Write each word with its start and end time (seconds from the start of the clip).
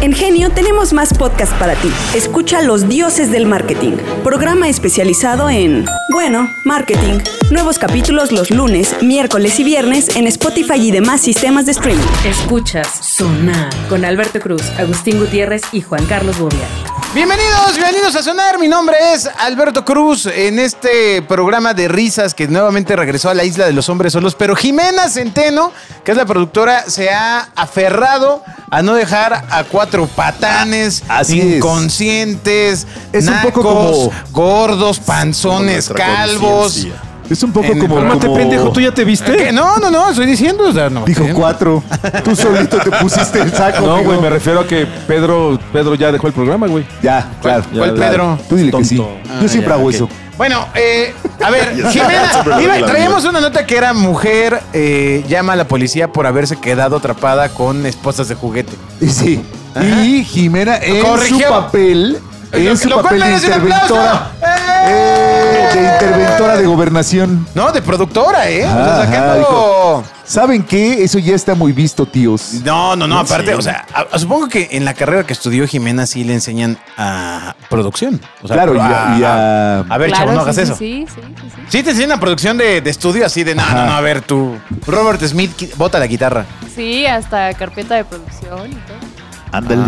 En 0.00 0.12
Genio 0.12 0.50
tenemos 0.50 0.92
más 0.92 1.12
podcast 1.12 1.52
para 1.54 1.74
ti. 1.74 1.92
Escucha 2.14 2.62
Los 2.62 2.88
Dioses 2.88 3.32
del 3.32 3.46
Marketing, 3.46 3.96
programa 4.22 4.68
especializado 4.68 5.50
en, 5.50 5.86
bueno, 6.12 6.48
marketing. 6.64 7.18
Nuevos 7.50 7.80
capítulos 7.80 8.30
los 8.30 8.52
lunes, 8.52 8.94
miércoles 9.02 9.58
y 9.58 9.64
viernes 9.64 10.14
en 10.14 10.28
Spotify 10.28 10.76
y 10.76 10.92
demás 10.92 11.20
sistemas 11.20 11.66
de 11.66 11.72
streaming. 11.72 12.04
Escuchas 12.24 12.86
Sonar 13.16 13.70
con 13.88 14.04
Alberto 14.04 14.38
Cruz, 14.38 14.62
Agustín 14.78 15.18
Gutiérrez 15.18 15.62
y 15.72 15.80
Juan 15.80 16.06
Carlos 16.06 16.38
Bobia. 16.38 16.68
Bienvenidos, 17.14 17.74
bienvenidos 17.74 18.14
a 18.14 18.22
Sonar. 18.22 18.58
Mi 18.58 18.68
nombre 18.68 18.96
es 19.14 19.28
Alberto 19.38 19.84
Cruz 19.84 20.26
en 20.26 20.58
este 20.58 21.22
programa 21.22 21.74
de 21.74 21.88
risas 21.88 22.34
que 22.34 22.46
nuevamente 22.46 22.94
regresó 22.94 23.30
a 23.30 23.34
la 23.34 23.44
isla 23.44 23.64
de 23.64 23.72
los 23.72 23.88
hombres 23.88 24.12
solos. 24.12 24.34
Pero 24.34 24.54
Jimena 24.54 25.08
Centeno, 25.08 25.72
que 26.04 26.12
es 26.12 26.16
la 26.16 26.26
productora, 26.26 26.82
se 26.88 27.10
ha 27.10 27.48
aferrado 27.56 28.44
a 28.70 28.82
no 28.82 28.92
dejar 28.92 29.32
a 29.50 29.64
cuatro 29.64 29.87
patanes, 30.14 31.02
Así 31.08 31.40
es. 31.40 31.56
inconscientes, 31.56 32.86
Es 33.12 33.26
un 33.28 33.34
poco 33.42 33.62
nacos, 33.62 33.64
como- 33.64 34.10
gordos, 34.32 35.00
panzones, 35.00 35.88
calvos. 35.88 36.86
Es 37.30 37.42
un 37.42 37.52
poco 37.52 37.66
En- 37.66 37.78
como. 37.78 37.96
Cálmate, 37.96 38.26
como- 38.26 38.38
pendejo, 38.38 38.70
¿tú 38.72 38.80
ya 38.80 38.90
te 38.90 39.02
¿Qué? 39.02 39.04
viste? 39.04 39.52
No, 39.52 39.76
no, 39.76 39.90
no, 39.90 40.08
estoy 40.08 40.24
diciendo. 40.24 40.64
o 40.66 40.72
sea, 40.72 40.88
no, 40.88 41.04
Dijo 41.04 41.24
cuatro. 41.34 41.82
Tú 42.24 42.34
solito 42.34 42.78
te 42.78 42.90
pusiste 42.90 43.40
el 43.42 43.52
saco. 43.52 43.84
No, 43.86 44.02
güey, 44.02 44.18
me 44.18 44.30
refiero 44.30 44.60
a 44.60 44.66
que 44.66 44.86
Pedro, 45.06 45.58
Pedro 45.70 45.94
ya 45.94 46.10
dejó 46.10 46.26
el 46.28 46.32
programa, 46.32 46.66
güey. 46.68 46.86
Ya, 47.02 47.28
claro. 47.42 47.64
¿Cuál 47.76 47.94
Ya, 47.98 48.08
Pedro? 48.08 48.38
Tú 48.48 48.56
dile 48.56 48.72
que 48.72 48.82
sí. 48.84 48.96
Tonto. 48.96 49.12
Yo 49.26 49.30
Ah, 49.44 49.48
siempre 49.48 49.68
ya, 49.68 49.74
hago 49.74 49.90
eso. 49.90 50.08
Bueno, 50.38 50.66
eh, 50.74 51.12
a 51.44 51.50
ver, 51.50 51.74
Jimena, 51.90 52.30
iba- 52.62 52.86
traíamos 52.86 53.24
una 53.26 53.40
nota 53.42 53.66
que 53.66 53.76
era 53.76 53.92
mujer 53.92 54.62
eh, 54.72 55.22
llama 55.28 55.52
a 55.52 55.56
la 55.56 55.68
policía 55.68 56.10
por 56.10 56.26
haberse 56.26 56.56
quedado 56.56 56.96
atrapada 56.96 57.50
con 57.50 57.84
esposas 57.84 58.28
de 58.28 58.36
juguete. 58.36 58.72
Sí. 59.06 59.42
Y 59.82 60.24
Jimena 60.24 60.76
en 60.78 61.02
Corrigió. 61.04 61.46
su 61.46 61.52
papel. 61.52 62.18
Lo- 62.50 62.58
En 62.58 62.76
su 62.78 62.88
lo 62.88 62.94
cual 63.02 63.04
papel 63.04 63.20
de 63.20 63.26
merece 63.26 63.46
un 63.48 63.52
aplauso. 63.52 63.94
interventora. 63.94 64.30
¡Eh! 64.42 64.88
eh, 64.90 65.68
de 65.74 65.92
interventora 66.06 66.56
de 66.56 66.66
gobernación. 66.66 67.46
No, 67.54 67.70
de 67.72 67.82
productora, 67.82 68.48
¿eh? 68.48 68.64
O 68.64 68.68
sea, 68.70 68.84
Ajá, 69.02 69.04
sacando- 69.04 69.34
dijo. 69.38 70.04
¿Saben 70.24 70.62
qué? 70.62 71.04
Eso 71.04 71.18
ya 71.18 71.34
está 71.34 71.54
muy 71.54 71.72
visto, 71.72 72.06
tíos. 72.06 72.54
No, 72.64 72.96
no, 72.96 73.06
no, 73.06 73.18
aparte, 73.18 73.48
Sí. 73.48 73.52
o 73.52 73.60
sea, 73.62 73.84
a- 73.94 74.06
a- 74.14 74.18
supongo 74.18 74.48
que 74.48 74.68
en 74.72 74.84
la 74.86 74.94
carrera 74.94 75.24
que 75.24 75.32
estudió 75.34 75.66
Jimena 75.66 76.06
sí 76.06 76.24
le 76.24 76.32
enseñan 76.34 76.78
a 76.96 77.54
producción. 77.68 78.18
O 78.42 78.46
sea, 78.48 78.56
Claro, 78.56 78.74
y 78.76 78.78
a, 78.78 79.14
a- 79.14 79.18
y 79.18 79.24
a- 79.24 79.78
a 79.80 79.98
ver, 79.98 80.12
chavo, 80.12 80.32
no 80.32 80.40
hagas 80.40 80.56
sí, 80.56 80.62
eso. 80.62 80.76
Sí, 80.76 81.06
sí, 81.14 81.20
sí, 81.22 81.50
sí. 81.54 81.62
Sí 81.68 81.82
te 81.82 81.90
enseñan 81.90 82.12
a 82.12 82.20
producción 82.20 82.56
de, 82.58 82.80
de 82.80 82.90
estudio 82.90 83.24
así 83.26 83.44
de, 83.44 83.54
no, 83.54 83.62
no, 83.74 83.86
no, 83.86 83.92
a 83.92 84.00
ver, 84.00 84.22
tú, 84.22 84.56
Robert 84.86 85.22
Smith, 85.22 85.52
qui- 85.58 85.74
bota 85.76 85.98
la 85.98 86.06
guitarra. 86.06 86.44
Sí, 86.74 87.04
hasta 87.06 87.52
carpeta 87.54 87.94
de 87.94 88.04
producción 88.04 88.70
y 88.70 88.74
todo. 88.74 89.17
Ándale. 89.52 89.82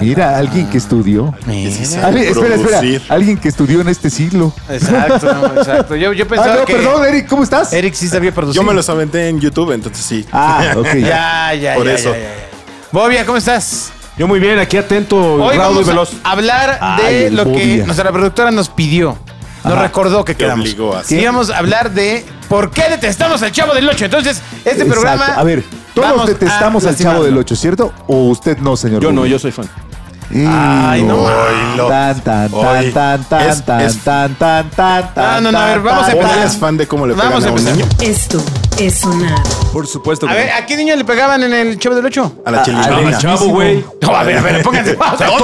Mira, 0.00 0.36
alguien 0.36 0.68
que 0.68 0.78
estudió. 0.78 1.34
Mira. 1.46 1.70
espera, 1.70 2.54
espera. 2.54 2.80
Alguien 3.08 3.36
que 3.38 3.48
estudió 3.48 3.80
en 3.80 3.88
este 3.88 4.10
siglo. 4.10 4.52
Exacto, 4.68 5.52
exacto. 5.56 5.96
Yo, 5.96 6.12
yo 6.12 6.26
pensaba 6.26 6.52
Ah, 6.52 6.56
no, 6.60 6.64
que 6.64 6.74
perdón, 6.74 7.04
Eric, 7.06 7.26
¿cómo 7.28 7.42
estás? 7.44 7.72
Eric 7.72 7.94
sí 7.94 8.08
sabía 8.08 8.32
producir. 8.32 8.60
Yo 8.60 8.66
me 8.66 8.74
los 8.74 8.88
aventé 8.88 9.28
en 9.28 9.40
YouTube, 9.40 9.72
entonces 9.72 10.04
sí. 10.04 10.26
Ah, 10.32 10.72
ok. 10.76 10.94
Ya, 10.96 11.54
ya, 11.54 11.74
Por 11.74 11.86
ya, 11.86 11.92
eso. 11.94 12.10
ya, 12.12 12.18
ya, 12.18 12.24
ya. 12.24 12.48
Bobia, 12.90 13.24
¿cómo 13.26 13.38
estás? 13.38 13.90
Yo 14.16 14.26
muy 14.26 14.40
bien, 14.40 14.58
aquí 14.58 14.76
atento, 14.76 15.16
Hoy 15.34 15.56
raudo 15.56 15.80
y 15.80 15.84
veloz. 15.84 16.10
a 16.24 16.32
hablar 16.32 16.96
de 17.02 17.30
lo 17.30 17.44
que 17.52 17.82
nuestra 17.86 18.10
productora 18.10 18.50
nos 18.50 18.68
pidió. 18.68 19.16
Nos 19.64 19.72
Ajá. 19.74 19.82
recordó 19.82 20.24
que 20.24 20.34
quedamos. 20.34 20.64
obligó 20.66 20.94
a 20.96 21.00
hacer. 21.00 21.18
Sí, 21.18 21.22
íbamos 21.22 21.50
a 21.50 21.58
hablar 21.58 21.90
de 21.92 22.24
por 22.48 22.70
qué 22.70 22.84
detestamos 22.90 23.42
al 23.42 23.52
Chavo 23.52 23.74
del 23.74 23.88
Ocho. 23.88 24.04
Entonces, 24.06 24.40
este 24.58 24.70
Exacto. 24.70 24.92
programa... 24.92 25.26
A 25.26 25.42
ver, 25.44 25.62
todos 26.02 26.10
vamos 26.16 26.26
detestamos 26.28 26.84
a 26.84 26.88
al 26.88 26.96
chavo 26.96 27.04
lastimarlo. 27.10 27.24
del 27.24 27.38
8, 27.38 27.56
¿cierto? 27.56 27.92
¿O 28.06 28.28
usted 28.28 28.58
no, 28.58 28.76
señor? 28.76 29.02
Yo 29.02 29.12
no, 29.12 29.20
Rubio? 29.22 29.32
yo 29.32 29.38
soy 29.38 29.52
fan. 29.52 29.68
Ay, 30.30 31.02
no. 31.04 31.24
Tan, 31.88 32.20
tan, 32.20 32.50
tan, 32.50 32.92
tan, 32.92 33.24
tan, 33.24 33.48
es- 33.48 33.64
tan, 33.64 33.80
es- 33.80 33.98
tan, 34.04 34.34
tan, 34.34 34.70
tan, 34.70 35.12
No, 35.16 35.40
no, 35.40 35.52
no, 35.52 35.58
a 35.58 35.64
ver, 35.68 35.74
tan, 35.76 35.84
vamos 35.84 36.02
a 36.02 36.06
tan, 36.08 36.16
empezar. 36.18 36.38
¿Eres 36.38 36.56
fan 36.58 36.76
de 36.76 36.86
cómo 36.86 37.06
le 37.06 37.14
Vamos 37.14 37.44
pegan 37.44 37.44
a 37.44 37.48
a 37.48 37.52
un 37.52 37.58
empezar. 37.68 37.76
niño? 37.98 38.12
Esto 38.12 38.42
es 38.78 38.98
Sonar. 38.98 39.42
Por 39.72 39.86
supuesto 39.86 40.26
A 40.26 40.30
que 40.30 40.34
ver, 40.36 40.50
¿a 40.52 40.66
qué 40.66 40.76
niño 40.76 40.94
le 40.96 41.04
pegaban 41.06 41.42
en 41.44 41.54
el 41.54 41.78
Chavo 41.78 41.94
del 41.96 42.04
Ocho? 42.04 42.30
A 42.44 42.50
la 42.50 42.58
Ah, 42.58 42.62
chilindrina. 42.62 42.96
al 42.98 43.10
no. 43.12 43.18
Chavo, 43.18 43.46
güey. 43.48 43.82
No, 44.02 44.14
a 44.14 44.22
ver, 44.22 44.36
a 44.38 44.42
ver, 44.42 44.62
pónganse. 44.62 44.94
Todos, 44.96 45.18
todos 45.18 45.40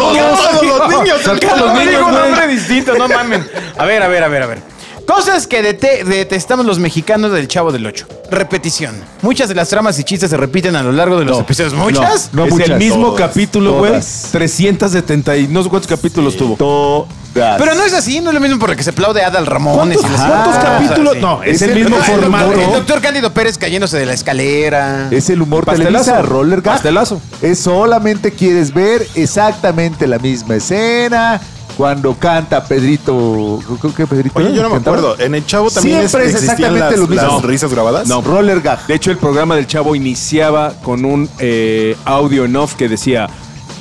los 0.67 0.89
niños. 0.91 1.23
Todos 1.23 1.61
los 1.61 1.75
niños, 1.79 2.03
un 2.05 2.11
güey. 2.13 2.23
nombre 2.23 2.47
distinto, 2.49 2.95
no 2.99 3.09
mamen. 3.09 3.47
A 3.79 3.85
ver, 3.87 4.03
a 4.03 4.09
ver, 4.09 4.23
a 4.23 4.29
ver, 4.29 4.43
a 4.43 4.47
ver. 4.47 4.74
Cosas 5.07 5.47
que 5.47 5.63
dete- 5.63 6.03
detestamos 6.05 6.65
los 6.65 6.79
mexicanos 6.79 7.31
del 7.33 7.47
Chavo 7.47 7.71
del 7.73 7.87
Ocho. 7.87 8.07
Repetición. 8.31 8.95
Muchas 9.23 9.49
de 9.49 9.55
las 9.55 9.69
tramas 9.69 9.99
y 9.99 10.05
chistes 10.05 10.31
se 10.31 10.37
repiten 10.37 10.77
a 10.77 10.83
lo 10.83 10.93
largo 10.93 11.19
de 11.19 11.25
los 11.27 11.37
No, 11.37 11.43
episodios. 11.43 11.75
¿Muchas? 11.75 12.31
No 12.33 12.47
es 12.47 12.51
muchas. 12.53 12.71
el 12.71 12.77
mismo 12.79 13.09
Todas. 13.13 13.29
capítulo, 13.29 13.75
güey. 13.79 13.91
Todas. 13.93 14.29
370 14.33 15.37
y 15.37 15.49
no 15.49 15.63
sé 15.63 15.69
cuántos 15.69 15.89
capítulos 15.91 16.37
tuvo. 16.37 16.57
Todas. 16.57 17.61
Pero 17.61 17.75
no 17.75 17.83
es 17.83 17.93
así, 17.93 18.21
no 18.21 18.31
es 18.31 18.35
lo 18.35 18.41
mismo 18.41 18.59
porque 18.61 18.83
se 18.83 18.91
aplaude 18.91 19.23
a 19.23 19.27
Adal 19.27 19.47
Ramones. 19.47 19.99
¿Cuántos, 19.99 20.19
y 20.19 20.23
las 20.23 20.31
cuántos 20.31 20.65
capítulos? 20.65 21.17
No, 21.19 21.43
es, 21.43 21.57
Es 21.57 21.63
el 21.63 21.71
el- 21.71 21.75
mismo 21.81 21.97
no, 21.99 22.05
el 22.05 22.11
El 22.13 22.21
formato. 22.21 22.45
doctor, 22.47 22.63
el 22.63 22.73
doctor 22.73 23.01
Cándido 23.03 23.35
Pérez 23.35 23.59
cayéndose 23.59 23.99
de 23.99 24.07
la 24.07 24.13
escalera. 24.15 25.09
Es 25.11 25.29
el 25.31 25.43
humor 25.43 25.65
Pastelazo. 25.65 26.05
Televisa, 26.13 26.23
roller 26.23 26.61
gag. 26.63 26.75
Pastelazo. 26.75 27.21
Es 27.43 27.59
solamente 27.59 28.31
quieres 28.33 28.73
ver 28.73 29.07
exactamente 29.17 30.07
la 30.07 30.19
misma 30.19 30.55
escena 30.57 31.41
cuando 31.77 32.15
canta 32.15 32.65
Pedrito. 32.65 33.61
Creo 33.81 33.95
que 33.95 34.07
Pedrito. 34.07 34.39
Oye, 34.39 34.55
yo 34.55 34.63
no 34.63 34.69
me 34.69 34.75
cantaba. 34.77 34.97
acuerdo. 34.99 35.23
En 35.25 35.35
el 35.35 35.45
Chavo 35.47 35.71
también 35.71 36.09
Siempre 36.09 36.29
es 36.29 36.35
exactamente 36.43 36.79
las, 36.81 36.99
lo 36.99 37.07
mismo. 37.07 37.27
las 37.27 37.43
risas 37.45 37.73
grabadas. 37.73 38.09
No. 38.09 38.21
Roller 38.23 38.61
gag. 38.61 38.87
De 38.87 38.95
hecho, 38.95 39.11
el 39.11 39.19
programa 39.19 39.57
del 39.57 39.67
Chavo 39.67 39.95
iniciaba 39.95 40.73
con 40.83 41.05
un 41.05 41.29
eh, 41.39 41.97
audio 42.05 42.45
en 42.45 42.57
off 42.57 42.75
que 42.75 42.89
decía: 42.89 43.29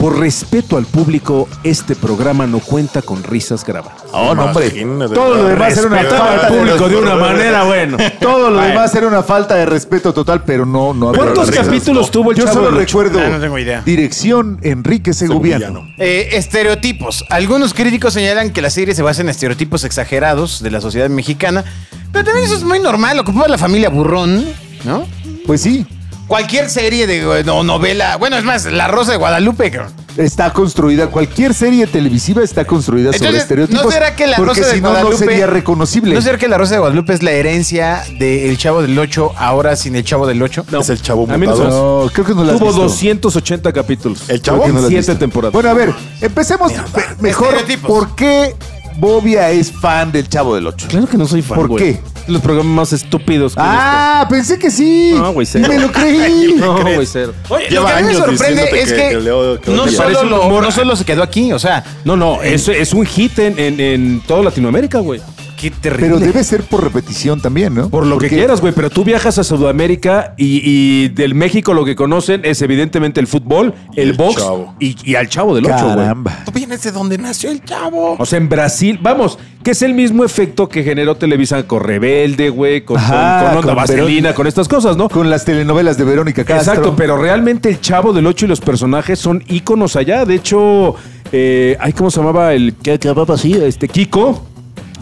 Por 0.03 0.19
respeto 0.19 0.75
al 0.75 0.85
público, 0.85 1.47
este 1.63 1.95
programa 1.95 2.45
no 2.45 2.59
cuenta 2.59 3.01
con 3.01 3.23
risas 3.23 3.63
grabadas. 3.65 4.01
Oh, 4.11 4.35
no, 4.35 4.43
hombre. 4.47 4.65
Imagínate. 4.67 5.15
Todo 5.15 5.35
lo 5.35 5.47
demás 5.47 5.77
era 5.77 5.87
una 5.87 6.03
falta 6.03 6.33
al 6.33 6.41
de 6.41 6.47
público 6.57 6.89
de 6.89 6.95
respeto. 6.95 6.99
una 6.99 7.15
manera, 7.15 7.63
bueno. 7.63 7.97
Todo 8.19 8.49
lo 8.49 8.59
demás 8.59 8.93
era 8.95 9.07
una 9.07 9.23
falta 9.23 9.55
de 9.55 9.65
respeto 9.65 10.13
total, 10.13 10.43
pero 10.43 10.65
no, 10.65 10.93
no 10.93 11.07
había 11.07 11.21
¿Cuántos 11.21 11.47
risas. 11.47 11.67
capítulos 11.67 12.11
tuvo 12.11 12.31
el 12.31 12.37
Yo 12.37 12.43
Chavo 12.43 12.53
solo 12.55 12.65
del 12.71 12.83
Ocho? 12.83 13.01
recuerdo. 13.01 13.25
Ah, 13.25 13.29
no 13.29 13.39
tengo 13.39 13.57
idea. 13.57 13.81
Dirección 13.85 14.59
Enrique. 14.61 15.13
Segoviano. 15.13 15.87
Eh, 15.97 16.31
estereotipos. 16.33 17.23
Algunos 17.29 17.73
críticos 17.73 18.13
señalan 18.13 18.51
que 18.51 18.61
la 18.61 18.71
serie 18.71 18.93
se 18.95 19.03
basa 19.03 19.21
en 19.21 19.29
estereotipos 19.29 19.85
exagerados 19.85 20.61
de 20.61 20.69
la 20.69 20.81
sociedad 20.81 21.07
mexicana. 21.07 21.63
Pero 22.11 22.25
también 22.25 22.45
eso 22.45 22.57
es 22.57 22.65
muy 22.65 22.79
normal. 22.79 23.17
Ocupaba 23.19 23.47
la 23.47 23.57
familia 23.57 23.87
burrón, 23.87 24.43
¿no? 24.83 25.05
Pues 25.47 25.61
sí, 25.61 25.85
Cualquier 26.27 26.69
serie 26.69 27.05
de 27.05 27.25
o 27.49 27.63
novela. 27.63 28.15
Bueno, 28.17 28.37
es 28.37 28.43
más, 28.43 28.65
La 28.65 28.87
Rosa 28.87 29.11
de 29.11 29.17
Guadalupe, 29.17 29.69
cabrón. 29.69 29.91
está 30.17 30.51
construida. 30.53 31.07
Cualquier 31.07 31.53
serie 31.53 31.85
televisiva 31.85 32.41
está 32.43 32.65
construida 32.65 33.11
sobre 33.13 33.37
estereotipos. 33.37 33.83
¿no 33.83 33.91
será 33.91 34.15
que 34.15 34.25
la 34.27 34.37
porque 34.37 34.61
Rosa 34.61 34.67
de 34.67 34.75
si 34.75 34.81
no, 34.81 34.93
no 34.93 34.99
Guadalupe- 34.99 35.17
sería 35.17 35.47
reconocible. 35.47 36.15
¿No 36.15 36.21
será 36.21 36.37
que 36.37 36.47
La 36.47 36.57
Rosa 36.57 36.73
de 36.75 36.79
Guadalupe 36.79 37.13
es 37.13 37.23
la 37.23 37.31
herencia 37.31 38.03
del 38.19 38.57
Chavo 38.57 38.81
del 38.81 38.97
Ocho 38.97 39.31
ahora 39.37 39.75
sin 39.75 39.95
el 39.95 40.03
Chavo 40.05 40.25
del 40.25 40.41
Ocho? 40.41 40.65
Es 40.79 40.89
el 40.89 41.01
Chavo 41.01 41.27
A 41.29 41.37
mí 41.37 41.45
no 41.45 41.55
No, 41.55 42.09
creo 42.11 42.25
que 42.25 42.33
no 42.33 42.43
la 42.43 42.53
Tuvo 42.53 42.67
visto. 42.67 42.81
280 42.83 43.73
capítulos. 43.73 44.29
El 44.29 44.41
Chavo. 44.41 44.65
No 44.67 44.87
Siete 44.87 45.15
temporadas. 45.15 45.53
Bueno, 45.53 45.69
a 45.69 45.73
ver, 45.73 45.93
empecemos 46.21 46.71
pe- 46.71 47.03
mejor. 47.19 47.55
¿Por 47.85 48.15
qué 48.15 48.55
Bobia 48.97 49.49
es 49.51 49.71
fan 49.71 50.11
del 50.11 50.29
Chavo 50.29 50.55
del 50.55 50.67
Ocho? 50.67 50.87
Claro 50.89 51.05
que 51.07 51.17
no 51.17 51.27
soy 51.27 51.41
fan. 51.41 51.57
¿Por 51.57 51.67
güey. 51.67 51.83
qué? 51.83 51.99
Los 52.27 52.41
programas 52.41 52.73
más 52.73 52.93
estúpidos. 52.93 53.53
que 53.53 53.61
Ah, 53.63 54.25
pensé 54.29 54.57
que 54.57 54.71
sí. 54.71 55.13
No, 55.15 55.33
güey, 55.33 55.43
y 55.45 55.49
cero. 55.49 55.67
me 55.67 55.79
lo 55.79 55.91
creí. 55.91 56.47
visto. 56.53 56.65
No, 56.65 56.81
güey, 56.81 57.05
cero. 57.05 57.33
Oye, 57.49 57.67
Lleva 57.69 57.81
lo 57.81 57.87
que 57.87 57.93
a 57.93 57.95
mí 57.97 58.01
me 58.03 58.09
años 58.09 58.17
sorprende 58.25 58.61
diciéndote 58.63 58.81
es 58.81 58.89
que- 58.93 58.95
que, 58.95 59.09
que 59.09 59.19
Leo- 59.21 59.59
que 59.61 59.71
no, 59.71 59.87
solo 59.87 59.97
Parece 59.97 60.21
un 60.23 60.29
lo- 60.29 60.43
humor- 60.47 60.63
no 60.63 60.71
solo 60.71 60.95
se 60.95 61.03
quedó 61.05 61.23
aquí, 61.23 61.51
o 61.51 61.59
sea, 61.59 61.83
No, 62.05 62.15
no, 62.15 62.41
es, 62.41 62.67
es 62.69 62.93
un 62.93 63.05
hit 63.05 63.37
en, 63.39 63.59
en, 63.59 63.79
en 63.79 64.21
toda 64.21 64.43
Latinoamérica, 64.43 64.99
güey. 64.99 65.21
Qué 65.63 65.71
terrible. 65.71 66.07
Pero 66.07 66.19
debe 66.19 66.43
ser 66.43 66.63
por 66.63 66.83
repetición 66.83 67.41
también, 67.41 67.73
¿no? 67.73 67.89
Por 67.89 68.05
lo 68.05 68.17
que 68.17 68.27
quieras, 68.29 68.61
güey, 68.61 68.73
pero 68.73 68.89
tú 68.89 69.03
viajas 69.03 69.37
a 69.37 69.43
Sudamérica 69.43 70.33
y, 70.37 70.61
y 70.63 71.09
del 71.09 71.35
México 71.35 71.73
lo 71.73 71.85
que 71.85 71.95
conocen 71.95 72.41
es 72.43 72.61
evidentemente 72.61 73.19
el 73.19 73.27
fútbol, 73.27 73.73
el, 73.95 74.09
el 74.09 74.13
box 74.13 74.43
y, 74.79 74.95
y 75.03 75.15
al 75.15 75.29
chavo 75.29 75.55
del 75.55 75.65
8, 75.65 75.75
güey. 75.75 75.95
Caramba. 75.95 76.43
Tú 76.45 76.51
vienes 76.51 76.83
de 76.83 76.91
donde 76.91 77.17
nació 77.17 77.51
el 77.51 77.63
Chavo. 77.63 78.15
O 78.19 78.25
sea, 78.25 78.37
en 78.37 78.49
Brasil, 78.49 78.99
vamos, 79.01 79.39
que 79.63 79.71
es 79.71 79.81
el 79.81 79.93
mismo 79.93 80.23
efecto 80.25 80.67
que 80.67 80.83
generó 80.83 81.15
Televisa 81.15 81.65
con 81.65 81.83
Rebelde, 81.83 82.49
güey, 82.49 82.83
con, 82.83 82.97
Ajá, 82.97 83.39
con, 83.39 83.47
con 83.47 83.57
Onda 83.57 83.67
con 83.67 83.75
Vaselina, 83.75 84.05
Verónica. 84.05 84.33
con 84.33 84.47
estas 84.47 84.67
cosas, 84.67 84.97
¿no? 84.97 85.09
Con 85.09 85.29
las 85.29 85.45
telenovelas 85.45 85.97
de 85.97 86.03
Verónica 86.03 86.43
Castro. 86.43 86.73
Exacto, 86.73 86.95
pero 86.95 87.17
realmente 87.17 87.69
el 87.69 87.79
Chavo 87.79 88.11
del 88.13 88.27
8 88.27 88.45
y 88.45 88.49
los 88.49 88.59
personajes 88.61 89.19
son 89.19 89.43
íconos 89.47 89.95
allá. 89.95 90.25
De 90.25 90.35
hecho, 90.35 90.95
eh, 91.31 91.77
ay, 91.79 91.93
¿cómo 91.93 92.11
se 92.11 92.19
llamaba 92.19 92.53
el 92.53 92.75
que 92.75 92.93
acababa 92.93 93.35
así? 93.35 93.53
Este 93.53 93.87
Kiko, 93.87 94.45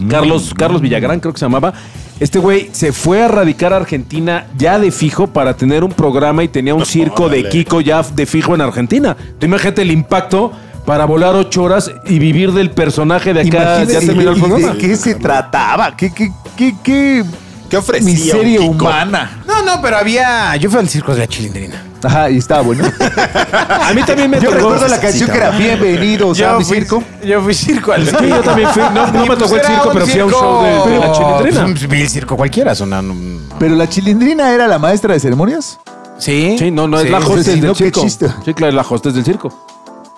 Carlos, 0.09 0.53
Carlos 0.57 0.81
Villagrán, 0.81 1.19
creo 1.19 1.33
que 1.33 1.39
se 1.39 1.45
llamaba. 1.45 1.73
Este 2.19 2.37
güey 2.39 2.69
se 2.71 2.91
fue 2.93 3.23
a 3.23 3.27
radicar 3.27 3.73
a 3.73 3.77
Argentina 3.77 4.45
ya 4.57 4.77
de 4.79 4.91
fijo 4.91 5.27
para 5.27 5.55
tener 5.55 5.83
un 5.83 5.91
programa 5.91 6.43
y 6.43 6.47
tenía 6.47 6.75
un 6.75 6.85
circo 6.85 7.29
de. 7.29 7.49
Kiko 7.49 7.81
ya 7.81 8.01
de 8.03 8.25
fijo 8.25 8.53
en 8.55 8.61
Argentina. 8.61 9.15
Tú 9.39 9.45
imagínate 9.45 9.81
el 9.81 9.91
impacto 9.91 10.51
para 10.85 11.05
volar 11.05 11.35
ocho 11.35 11.63
horas 11.63 11.91
y 12.05 12.19
vivir 12.19 12.51
del 12.53 12.71
personaje 12.71 13.33
de 13.33 13.41
acá. 13.41 13.47
Imagínate, 13.83 13.93
ya 13.93 13.99
terminó 13.99 14.31
el 14.31 14.37
¿y- 14.37 14.39
y 14.39 14.43
programa. 14.43 14.73
¿De 14.73 14.77
qué 14.79 14.95
se 14.95 15.15
trataba? 15.15 15.95
¿Qué, 15.95 16.11
qué, 16.13 16.31
qué, 16.55 16.75
qué 16.83 17.23
¿Qué 17.69 17.77
ofrecía 17.77 18.11
miseria 18.13 18.61
un 18.61 18.73
Kiko? 18.73 18.85
humana? 18.85 19.43
No, 19.47 19.63
no, 19.63 19.81
pero 19.81 19.97
había. 19.97 20.55
Yo 20.57 20.69
fui 20.69 20.79
al 20.79 20.89
circo 20.89 21.13
de 21.13 21.19
la 21.19 21.27
chilindrina. 21.27 21.83
Ajá, 22.03 22.29
y 22.29 22.37
estaba 22.37 22.61
bueno. 22.61 22.83
A 23.53 23.93
mí 23.93 24.01
también 24.03 24.29
me 24.29 24.37
Yo 24.39 24.49
tocó. 24.49 24.55
recuerdo 24.57 24.87
la 24.87 24.99
canción 24.99 25.29
que 25.29 25.37
era 25.37 25.51
Bienvenidos 25.51 26.41
a 26.41 26.57
mi 26.57 26.63
circo. 26.65 27.03
Yo 27.23 27.41
fui 27.41 27.53
circo 27.53 27.91
al 27.91 28.05
que 28.05 28.29
yo 28.29 28.41
también 28.41 28.69
fui. 28.69 28.81
No, 28.93 29.07
no 29.07 29.19
me 29.21 29.25
pues 29.27 29.39
tocó 29.39 29.55
el 29.55 29.59
era 29.61 29.69
circo, 29.69 29.89
pero 29.93 30.07
fui 30.07 30.19
a 30.19 30.25
un 30.25 30.31
show 30.31 30.63
de, 30.63 30.91
de 30.91 30.99
la 30.99 31.11
chilindrina. 31.11 31.65
Pues, 31.65 31.87
vi 31.87 32.01
el 32.01 32.09
circo 32.09 32.35
cualquiera, 32.37 32.73
sonando. 32.75 33.13
Pero 33.59 33.75
la 33.75 33.87
chilindrina 33.87 34.51
era 34.53 34.67
la 34.67 34.79
maestra 34.79 35.13
de 35.13 35.19
ceremonias. 35.19 35.79
Sí. 36.17 36.55
Sí, 36.57 36.71
no, 36.71 36.87
no 36.87 36.97
es 36.99 37.03
Sí. 37.05 37.09
la 37.09 37.17
pues, 37.19 37.29
hostess 37.39 37.55
no, 37.57 37.61
del 37.67 37.71
qué 37.71 37.83
circo. 37.85 38.01
chiste. 38.01 38.27
Sí, 38.45 38.53
claro, 38.53 38.69
es 38.69 38.75
la 38.75 38.81
hostess 38.81 39.13
del 39.13 39.25
circo. 39.25 39.67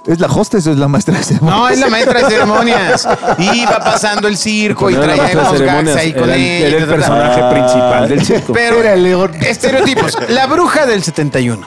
¿Es 0.06 0.20
la 0.20 0.28
hostess 0.28 0.68
o 0.68 0.72
es 0.72 0.78
la 0.78 0.88
maestra 0.90 1.18
de 1.18 1.24
ceremonias? 1.24 1.58
No, 1.60 1.70
es 1.70 1.80
la 1.80 1.88
maestra 1.90 2.20
de 2.22 2.30
ceremonias. 2.30 3.08
Iba 3.38 3.80
pasando 3.80 4.28
el 4.28 4.36
circo 4.38 4.90
y 4.90 4.96
la 4.96 5.02
traía 5.04 5.40
unos 5.40 5.62
gags 5.62 5.96
ahí 5.96 6.14
con 6.14 6.24
era 6.26 6.36
el- 6.36 6.42
ella. 6.42 6.68
era 6.68 6.78
el 6.80 6.86
personaje 6.88 7.44
principal 7.56 8.10
del 8.10 8.26
circo. 8.26 8.54
Pero 8.54 8.80
Era 8.82 8.96
león. 8.98 9.32
estereotipos. 9.40 10.18
La 10.30 10.46
bruja 10.48 10.86
del 10.86 11.04
71. 11.04 11.66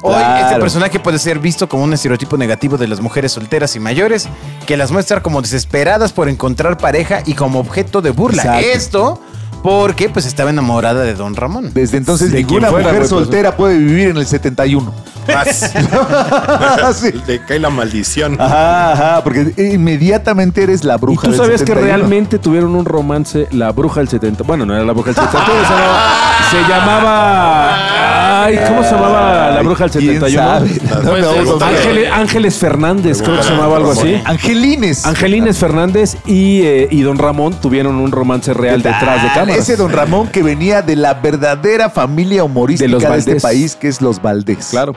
Hoy 0.00 0.14
Claro. 0.14 0.46
este 0.46 0.60
personaje 0.60 1.00
puede 1.00 1.18
ser 1.18 1.40
visto 1.40 1.68
como 1.68 1.82
un 1.82 1.92
estereotipo 1.92 2.36
negativo 2.38 2.76
de 2.78 2.86
las 2.86 3.00
mujeres 3.00 3.32
solteras 3.32 3.74
y 3.74 3.80
mayores 3.80 4.28
que 4.64 4.76
las 4.76 4.90
muestra 4.92 5.22
como 5.22 5.42
desesperadas 5.42 6.12
por 6.12 6.28
encontrar 6.28 6.78
pareja 6.78 7.22
y 7.26 7.34
como 7.34 7.58
objeto 7.58 8.00
de 8.00 8.10
burla. 8.10 8.42
Exacto. 8.44 8.66
Esto 8.68 9.20
porque 9.62 10.08
pues 10.08 10.26
estaba 10.26 10.50
enamorada 10.50 11.02
de 11.02 11.14
Don 11.14 11.34
Ramón. 11.36 11.70
Desde 11.74 11.96
entonces 11.98 12.30
De 12.32 12.38
ninguna 12.38 12.68
quien 12.68 12.70
fuera, 12.70 12.88
mujer 12.88 12.98
güey, 13.00 13.10
pues, 13.10 13.20
soltera 13.22 13.56
puede 13.56 13.78
vivir 13.78 14.08
en 14.08 14.16
el 14.16 14.26
71. 14.26 14.92
Más. 15.34 15.72
Sí. 16.98 17.12
Le 17.26 17.40
cae 17.44 17.58
la 17.58 17.68
maldición. 17.70 18.40
Ajá, 18.40 18.92
ajá, 18.92 19.24
porque 19.24 19.52
inmediatamente 19.58 20.62
eres 20.62 20.84
la 20.84 20.94
¿Y 20.94 20.98
bruja 20.98 21.22
tú 21.22 21.30
del 21.32 21.36
sabías 21.40 21.60
que 21.60 21.66
71? 21.66 21.86
realmente 21.86 22.38
tuvieron 22.38 22.74
un 22.74 22.84
romance 22.86 23.46
la 23.52 23.70
bruja 23.72 24.00
del 24.00 24.08
70? 24.08 24.42
Bueno, 24.44 24.64
no 24.64 24.74
era 24.74 24.84
la 24.84 24.92
bruja 24.92 25.12
del 25.12 25.16
71, 25.16 25.44
se 25.64 25.74
llamaba... 25.74 26.08
Se 26.50 26.60
llamaba 26.66 28.44
ay, 28.44 28.58
¿cómo 28.68 28.82
se 28.82 28.90
llamaba 28.92 29.50
la 29.50 29.62
bruja 29.62 29.86
del 29.86 30.02
¿Quién 30.02 30.20
71? 30.20 30.48
sabe? 30.48 30.68
No, 30.68 31.10
Pues, 31.10 31.24
no, 31.24 31.42
no, 31.44 31.58
no. 31.58 31.64
Ángeles, 31.66 32.10
Ángeles 32.12 32.56
Fernández, 32.56 33.22
creo 33.22 33.36
que 33.36 33.42
se 33.42 33.50
llamaba 33.50 33.76
algo 33.76 33.92
así. 33.92 34.20
Angelines. 34.24 35.04
Angelines 35.04 35.58
Fernández 35.58 36.16
y, 36.26 36.62
eh, 36.62 36.88
y 36.90 37.02
Don 37.02 37.18
Ramón 37.18 37.54
tuvieron 37.60 37.96
un 37.96 38.10
romance 38.12 38.54
real 38.54 38.82
detrás 38.82 39.22
de 39.22 39.28
Ese 39.50 39.76
don 39.76 39.90
Ramón 39.92 40.28
que 40.28 40.42
venía 40.42 40.82
de 40.82 40.96
la 40.96 41.14
verdadera 41.14 41.90
familia 41.90 42.44
humorística 42.44 42.86
De 42.90 42.98
de, 42.98 43.06
los 43.08 43.18
este 43.18 43.40
país, 43.40 43.74
que 43.76 43.88
es 43.88 44.00
los 44.00 44.20
Valdés. 44.22 44.68
Claro. 44.70 44.94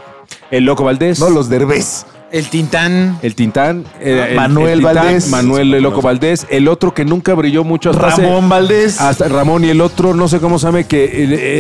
El 0.50 0.66
Loco 0.66 0.84
Valdés. 0.84 1.20
No 1.20 1.30
los 1.30 1.50
Derbez. 1.50 2.06
El 2.32 2.48
Tintán. 2.48 3.20
El 3.22 3.36
Tintán. 3.36 3.84
eh, 4.00 4.28
el- 4.30 4.36
Manuel 4.38 4.70
el 4.70 4.80
Tintán, 4.80 4.96
Valdés. 4.96 5.28
Manuel 5.28 5.74
el 5.74 5.84
Loco 5.84 6.02
Valdés. 6.02 6.48
El 6.50 6.68
otro 6.70 6.94
que 6.94 7.04
nunca 7.04 7.34
brilló 7.34 7.64
mucho 7.66 7.90
hasta 7.90 8.08
hace- 8.08 8.22
Ramón 8.22 8.48
Valdés. 8.48 9.02
Hasta 9.02 9.28
Ramón 9.28 9.66
y 9.66 9.70
el 9.70 9.82
otro, 9.82 10.14
no 10.14 10.28
sé 10.30 10.40
cómo 10.40 10.58
se 10.58 10.68
llama, 10.68 10.84
que 10.84 11.04
eh, 11.04 11.10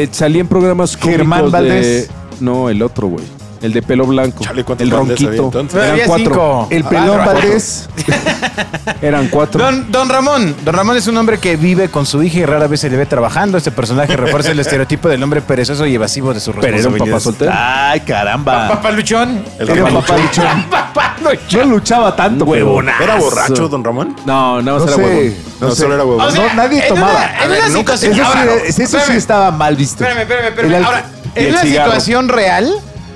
eh, 0.03 0.09
salía 0.11 0.39
en 0.41 0.47
programas 0.47 0.95
Germán 0.95 1.45
de- 1.45 1.49
Valdés. 1.51 2.09
No, 2.39 2.69
el 2.69 2.81
otro, 2.81 3.07
güey. 3.07 3.25
El 3.61 3.73
de 3.73 3.81
pelo 3.83 4.05
blanco. 4.07 4.43
Chale, 4.43 4.63
¿cuántos 4.63 4.87
el 4.87 4.93
había 4.93 5.05
ronquito. 5.09 5.43
entonces? 5.45 5.75
Eran 5.75 5.91
Había 5.91 6.05
cuatro. 6.07 6.25
cinco. 6.33 6.67
El 6.71 6.83
pelón. 6.83 7.17
Valdés. 7.25 7.89
Eran 9.01 9.27
cuatro. 9.27 9.63
Don, 9.63 9.91
don 9.91 10.09
Ramón. 10.09 10.55
Don 10.63 10.73
Ramón 10.73 10.97
es 10.97 11.07
un 11.07 11.17
hombre 11.17 11.37
que 11.39 11.55
vive 11.57 11.89
con 11.89 12.05
su 12.05 12.21
hija 12.23 12.39
y 12.39 12.45
rara 12.45 12.67
vez 12.67 12.79
se 12.81 12.89
le 12.89 12.97
ve 12.97 13.05
trabajando. 13.05 13.57
Este 13.57 13.71
personaje 13.71 14.15
refuerza 14.17 14.51
el 14.51 14.59
estereotipo 14.61 15.09
del 15.09 15.21
hombre 15.23 15.41
perezoso 15.41 15.85
y 15.85 15.95
evasivo 15.95 16.33
de 16.33 16.39
su 16.39 16.51
pero 16.53 16.77
era 16.77 16.87
un 16.87 16.93
papá 16.97 17.05
responsabilidades. 17.05 17.23
soltero. 17.23 17.51
Ay, 17.55 17.99
caramba. 18.01 18.67
Papá 18.69 18.91
Luchón. 18.91 19.43
El 19.59 19.69
Era 19.69 19.83
Ramón. 19.85 20.01
papá 20.03 20.17
luchón. 20.17 20.63
Papá 20.71 21.15
Luchón. 21.21 21.69
No 21.69 21.75
luchaba 21.75 22.15
tanto, 22.15 22.45
Huevona. 22.45 22.93
¿Era 23.01 23.15
borracho, 23.15 23.67
don 23.67 23.83
Ramón? 23.83 24.15
No, 24.25 24.61
no, 24.61 24.79
No 24.79 24.83
era 24.85 24.95
sé. 24.95 25.01
huevón. 25.01 25.33
No, 25.61 25.67
No, 25.67 25.75
sé. 25.75 25.81
solo 25.83 25.93
era 25.95 26.03
huevón. 26.05 26.25
O 26.25 26.31
sea, 26.31 26.47
No, 26.47 26.53
nadie 26.55 26.81
en 26.81 26.87
tomaba. 26.89 27.11
una- 27.13 27.47
ver, 27.47 27.69
nunca-. 27.71 27.93
Eso, 27.93 28.07
ahora, 28.23 28.43
sí, 28.65 28.67
eso 28.67 28.73
sí 28.75 28.81
espérame, 28.83 29.17
estaba 29.17 29.51
mal 29.51 29.75
visto. 29.75 30.03
Espérame, 30.03 30.21
espérame, 30.23 30.47
espérame. 30.47 30.83
Ahora, 30.85 31.05
en 31.35 31.45
cigarro. 31.45 31.67
situación 31.67 32.29
real, 32.29 32.73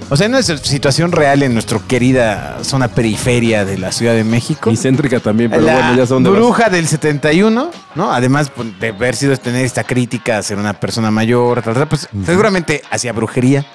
o 0.10 0.16
sea, 0.18 0.26
en 0.28 0.34
una 0.34 0.44
situación 0.44 1.12
real 1.12 1.42
en 1.44 1.54
nuestra 1.54 1.80
querida 1.80 2.60
zona 2.64 2.88
periferia 2.88 3.66
de 3.66 3.78
la 3.78 3.92
Ciudad 3.92 4.14
de 4.14 4.24
México. 4.24 4.70
Y 4.72 4.78
céntrica 4.78 5.20
también, 5.20 5.50
pero 5.52 5.64
la 5.64 5.74
bueno, 5.74 5.96
ya 5.98 6.06
son 6.06 6.24
de 6.24 6.30
bruja 6.30 6.70
del 6.70 6.88
71, 6.88 7.72
¿no? 7.96 8.12
Además 8.14 8.52
pues, 8.56 8.80
de 8.80 8.90
haber 8.90 9.16
sido 9.16 9.36
tener 9.38 9.66
esta 9.66 9.84
crítica 9.84 10.38
a 10.38 10.44
ser 10.44 10.58
una 10.58 10.74
persona 10.74 11.12
mayor, 11.12 11.62
tal, 11.62 11.74
tal, 11.74 11.88
pues 11.88 12.08
seguramente 12.26 12.82
hacía 12.92 13.14
brujería, 13.14 13.66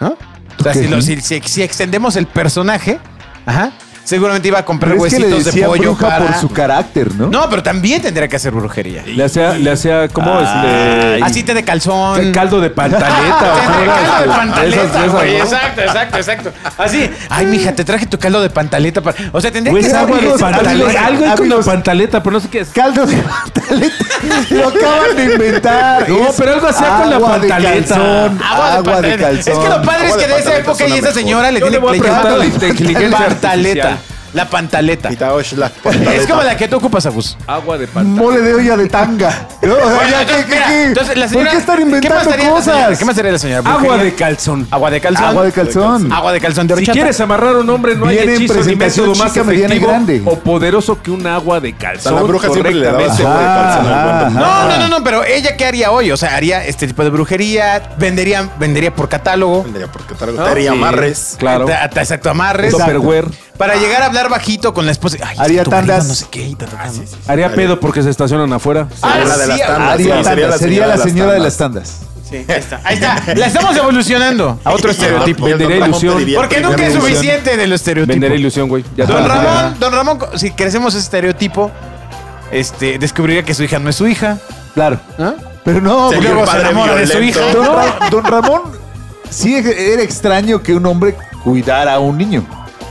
¿no? 0.00 0.16
O 0.58 0.62
sea, 0.62 0.74
si, 0.74 0.86
lo- 0.88 1.00
si- 1.00 1.20
si- 1.20 1.40
si 1.40 1.62
extendemos 1.62 2.16
el 2.16 2.26
personaje, 2.26 2.98
ajá, 3.46 3.72
seguramente 4.04 4.48
iba 4.48 4.58
a 4.58 4.64
comprar 4.64 4.92
Pero 4.92 5.06
es 5.06 5.12
que 5.14 5.18
le 5.20 5.26
huesitos 5.26 5.44
de 5.46 5.50
decía 5.52 5.66
pollo 5.66 5.82
bruja 5.94 6.08
para... 6.08 6.26
por 6.26 6.34
su 6.36 6.48
carácter, 6.50 7.14
¿no? 7.14 7.28
No, 7.28 7.48
pero 7.48 7.62
también 7.62 8.02
tendría 8.02 8.28
que 8.28 8.36
hacer 8.36 8.52
brujería. 8.52 9.02
Le 9.06 9.24
hacía, 9.24 9.52
le 9.54 9.70
hacía 9.70 10.08
¿cómo? 10.08 10.40
Este, 10.40 11.20
Así 11.22 11.42
te 11.42 11.54
de 11.54 11.64
calzón. 11.64 12.32
caldo 12.32 12.60
de 12.60 12.70
pantaleta. 12.70 13.08
¿o 13.54 13.86
caldo 13.86 14.20
de 14.22 14.26
pantaleta, 14.28 14.82
esas- 14.82 14.96
esas, 14.96 15.12
güey. 15.12 15.32
¿no? 15.38 15.44
Exacto, 15.44 15.80
exacto, 15.82 16.16
exacto. 16.16 16.52
Así. 16.78 17.10
Ay, 17.28 17.46
mija, 17.46 17.72
te 17.74 17.84
traje 17.84 18.06
tu 18.06 18.18
caldo 18.18 18.40
de 18.42 18.50
pantaleta. 18.50 19.00
Para... 19.00 19.16
O 19.32 19.40
sea, 19.40 19.50
tendría 19.50 19.70
Güey, 19.72 19.82
que 19.82 19.86
es 19.88 19.92
ser 19.92 20.02
agua 20.02 20.18
de 20.18 20.38
pantaleta. 20.38 21.06
Algo 21.06 21.24
hay 21.24 21.30
con 21.36 21.48
la 21.48 21.54
amigos. 21.56 21.66
pantaleta, 21.66 22.22
pero 22.22 22.34
no 22.34 22.40
sé 22.40 22.48
qué 22.48 22.60
es. 22.60 22.68
Caldo 22.70 23.06
de 23.06 23.16
pantaleta. 23.54 24.04
Lo 24.50 24.68
acaban 24.68 25.16
de 25.16 25.24
inventar. 25.24 26.08
No, 26.08 26.28
Es 26.28 26.34
pero 26.36 26.52
algo 26.54 26.66
hacía 26.68 26.88
con 26.98 27.10
la 27.10 27.16
de 27.16 27.22
pantaleta. 27.48 27.94
calzón, 27.94 28.40
Agua, 28.42 28.70
de, 28.76 28.82
pantaleta. 28.82 29.22
calzón. 29.22 29.52
Es 29.52 29.58
que 29.58 29.68
lo 29.68 29.82
padre 29.82 30.08
es 30.08 30.14
que 30.16 30.26
de 30.26 30.32
de 30.34 30.40
esa 30.40 30.56
época 30.58 30.88
y 30.88 30.92
esa 30.92 31.12
señora 31.12 31.50
le 31.50 31.60
tiene 31.60 31.78
le 31.78 31.98
le 31.98 32.08
a 32.10 32.22
la 32.36 32.44
inteligencia 32.46 33.18
pantaleta. 33.18 33.91
La 34.32 34.48
pantaleta. 34.48 35.08
Quitaos 35.10 35.52
la 35.52 35.66
Es 35.66 35.72
pantaleta. 35.72 36.26
como 36.28 36.42
la 36.42 36.56
que 36.56 36.68
tú 36.68 36.76
ocupas, 36.76 37.04
Agus. 37.06 37.36
Agua 37.46 37.76
de 37.78 37.86
pantaleta. 37.86 38.22
Mole 38.22 38.40
de 38.40 38.54
olla 38.54 38.76
de 38.76 38.88
tanga. 38.88 39.48
No, 39.62 39.74
o 39.74 39.76
sea, 39.76 39.84
Bueno, 39.94 40.10
ya, 40.10 40.20
entonces, 40.22 40.44
¿qué, 40.46 40.50
qué, 40.50 40.54
mira, 40.56 40.66
qué? 40.68 40.84
entonces, 40.84 41.16
la 41.16 41.24
¿Por 41.26 41.32
señora- 41.34 41.50
qué 41.52 41.56
están 41.58 41.76
¿qué 41.76 41.84
más 41.84 41.94
inventando 41.94 42.30
haría 42.32 42.50
la 42.50 42.60
señora? 42.62 42.82
cosas? 42.82 42.98
¿Qué 42.98 43.04
más 43.04 43.18
haría 43.18 43.32
la 43.32 43.38
señora? 43.38 43.58
Agua 43.60 43.78
Brujería. 43.80 44.04
de 44.04 44.14
calzón. 44.14 44.66
Agua 44.72 44.90
de 44.90 45.00
calzón. 45.00 45.24
Agua 45.24 45.44
de 45.44 45.52
calzón. 45.52 46.12
Agua 46.12 46.32
de 46.32 46.40
calzón 46.40 46.66
de 46.66 46.74
Si 46.74 46.80
horchata. 46.80 46.92
quieres 46.94 47.20
amarrar 47.20 47.54
a 47.54 47.58
un 47.60 47.70
hombre, 47.70 47.94
no 47.94 48.06
hay 48.08 48.16
Viene 48.16 48.32
en 48.34 48.38
hechizo 48.42 48.54
ni 48.54 48.60
presentación 48.60 49.06
método 49.08 49.24
más 49.24 49.32
chica, 49.32 49.44
mediana 49.44 49.74
y 49.74 49.76
efectivo 49.78 49.92
grande. 49.92 50.22
o 50.24 50.38
poderoso 50.40 51.00
que 51.00 51.10
un 51.12 51.24
agua 51.28 51.60
de 51.60 51.68
O 51.68 51.70
sea, 51.78 51.78
calzón. 51.78 52.14
la 52.16 52.22
bruja 52.22 52.48
siempre 52.50 52.74
le 52.74 52.86
daba 52.86 52.98
correctamente. 52.98 53.26
agua 53.28 53.40
de 53.40 53.46
calzón 53.62 53.86
al 53.92 54.04
buen 54.04 54.18
don 54.18 54.26
Ajá, 54.26 54.30
No, 54.30 54.40
Ramón. 54.46 54.68
no, 54.68 54.88
no, 54.88 54.98
no, 54.98 55.04
pero 55.04 55.24
ella 55.24 55.56
qué 55.56 55.64
haría 55.66 55.90
hoy? 55.92 56.10
O 56.10 56.16
sea, 56.16 56.34
haría 56.34 56.64
este 56.64 56.86
tipo 56.88 57.04
de 57.04 57.10
brujería, 57.10 57.82
vendería, 57.98 58.50
vendería 58.58 58.92
por 58.94 59.08
catálogo. 59.08 59.62
Vendría 59.62 59.86
porque 59.86 60.14
te 60.14 60.26
¿No? 60.26 60.44
haría 60.44 60.72
Sí. 60.72 60.76
amarres. 60.76 61.36
Claro. 61.38 61.66
Ta- 61.66 61.88
ta- 61.88 62.00
Exacto, 62.02 62.30
amarres. 62.30 62.72
Tupperware. 62.72 63.26
Para 63.58 63.76
llegar 63.76 64.02
a 64.02 64.06
hablar 64.06 64.21
bajito 64.28 64.72
con 64.74 64.86
la 64.86 64.92
esposa. 64.92 65.18
Ay, 65.24 65.36
Haría 65.38 65.64
tandas. 65.64 66.06
No 66.06 66.14
sé 66.14 66.26
qué. 66.30 66.46
y 66.48 66.54
ta, 66.54 66.66
ta, 66.66 66.76
ta. 66.76 67.32
Haría 67.32 67.52
pedo 67.54 67.78
porque 67.80 68.02
se 68.02 68.10
estacionan 68.10 68.52
afuera. 68.52 68.88
Ah, 69.02 69.12
Sería 69.14 69.26
la 69.26 69.36
de 69.38 69.46
las 69.46 69.56
sí, 69.56 69.62
tandas. 69.66 69.90
Haría 69.92 70.06
sí, 70.06 70.22
tandas, 70.24 70.58
sería 70.60 70.86
la 70.86 70.96
señora 70.98 71.32
de 71.32 71.38
las 71.40 71.56
tandas. 71.56 71.98
Sí, 72.28 72.36
ahí 72.36 72.44
está. 72.48 72.80
Ahí 72.84 72.94
está. 72.94 73.22
La 73.36 73.46
estamos 73.46 73.76
evolucionando 73.76 74.58
a 74.64 74.72
otro 74.72 74.90
estereotipo. 74.92 75.46
Ramón 75.48 75.70
ilusión. 75.72 76.24
Porque 76.34 76.60
nunca 76.60 76.86
es 76.86 76.94
suficiente 76.94 77.56
de 77.58 77.66
los 77.66 77.80
estereotipos. 77.80 78.18
Vender 78.20 78.38
ilusión, 78.38 78.68
güey. 78.70 78.84
Ya 78.96 79.04
Don 79.04 79.26
Ramón, 79.28 79.76
Don 79.78 79.92
Ramón, 79.92 80.18
si 80.36 80.50
crecemos 80.52 80.94
ese 80.94 81.02
estereotipo, 81.04 81.70
este, 82.50 82.98
descubriría 82.98 83.42
que 83.44 83.52
su 83.54 83.62
hija 83.64 83.78
no 83.78 83.90
es 83.90 83.96
su 83.96 84.06
hija. 84.06 84.38
Claro. 84.74 84.98
¿no? 85.18 85.34
Pero 85.64 85.80
no, 85.82 86.06
porque- 86.06 86.20
luego 86.22 86.46
se 86.46 86.58
enamora 86.60 86.94
de 86.94 87.06
su 87.06 87.18
hija. 87.22 87.40
don, 87.52 87.66
Ra- 87.66 88.08
don 88.10 88.24
Ramón 88.24 88.62
sí 89.28 89.54
era 89.56 90.02
extraño 90.02 90.62
que 90.62 90.74
un 90.74 90.86
hombre 90.86 91.14
cuidara 91.44 91.94
a 91.94 91.98
un 91.98 92.16
niño. 92.16 92.46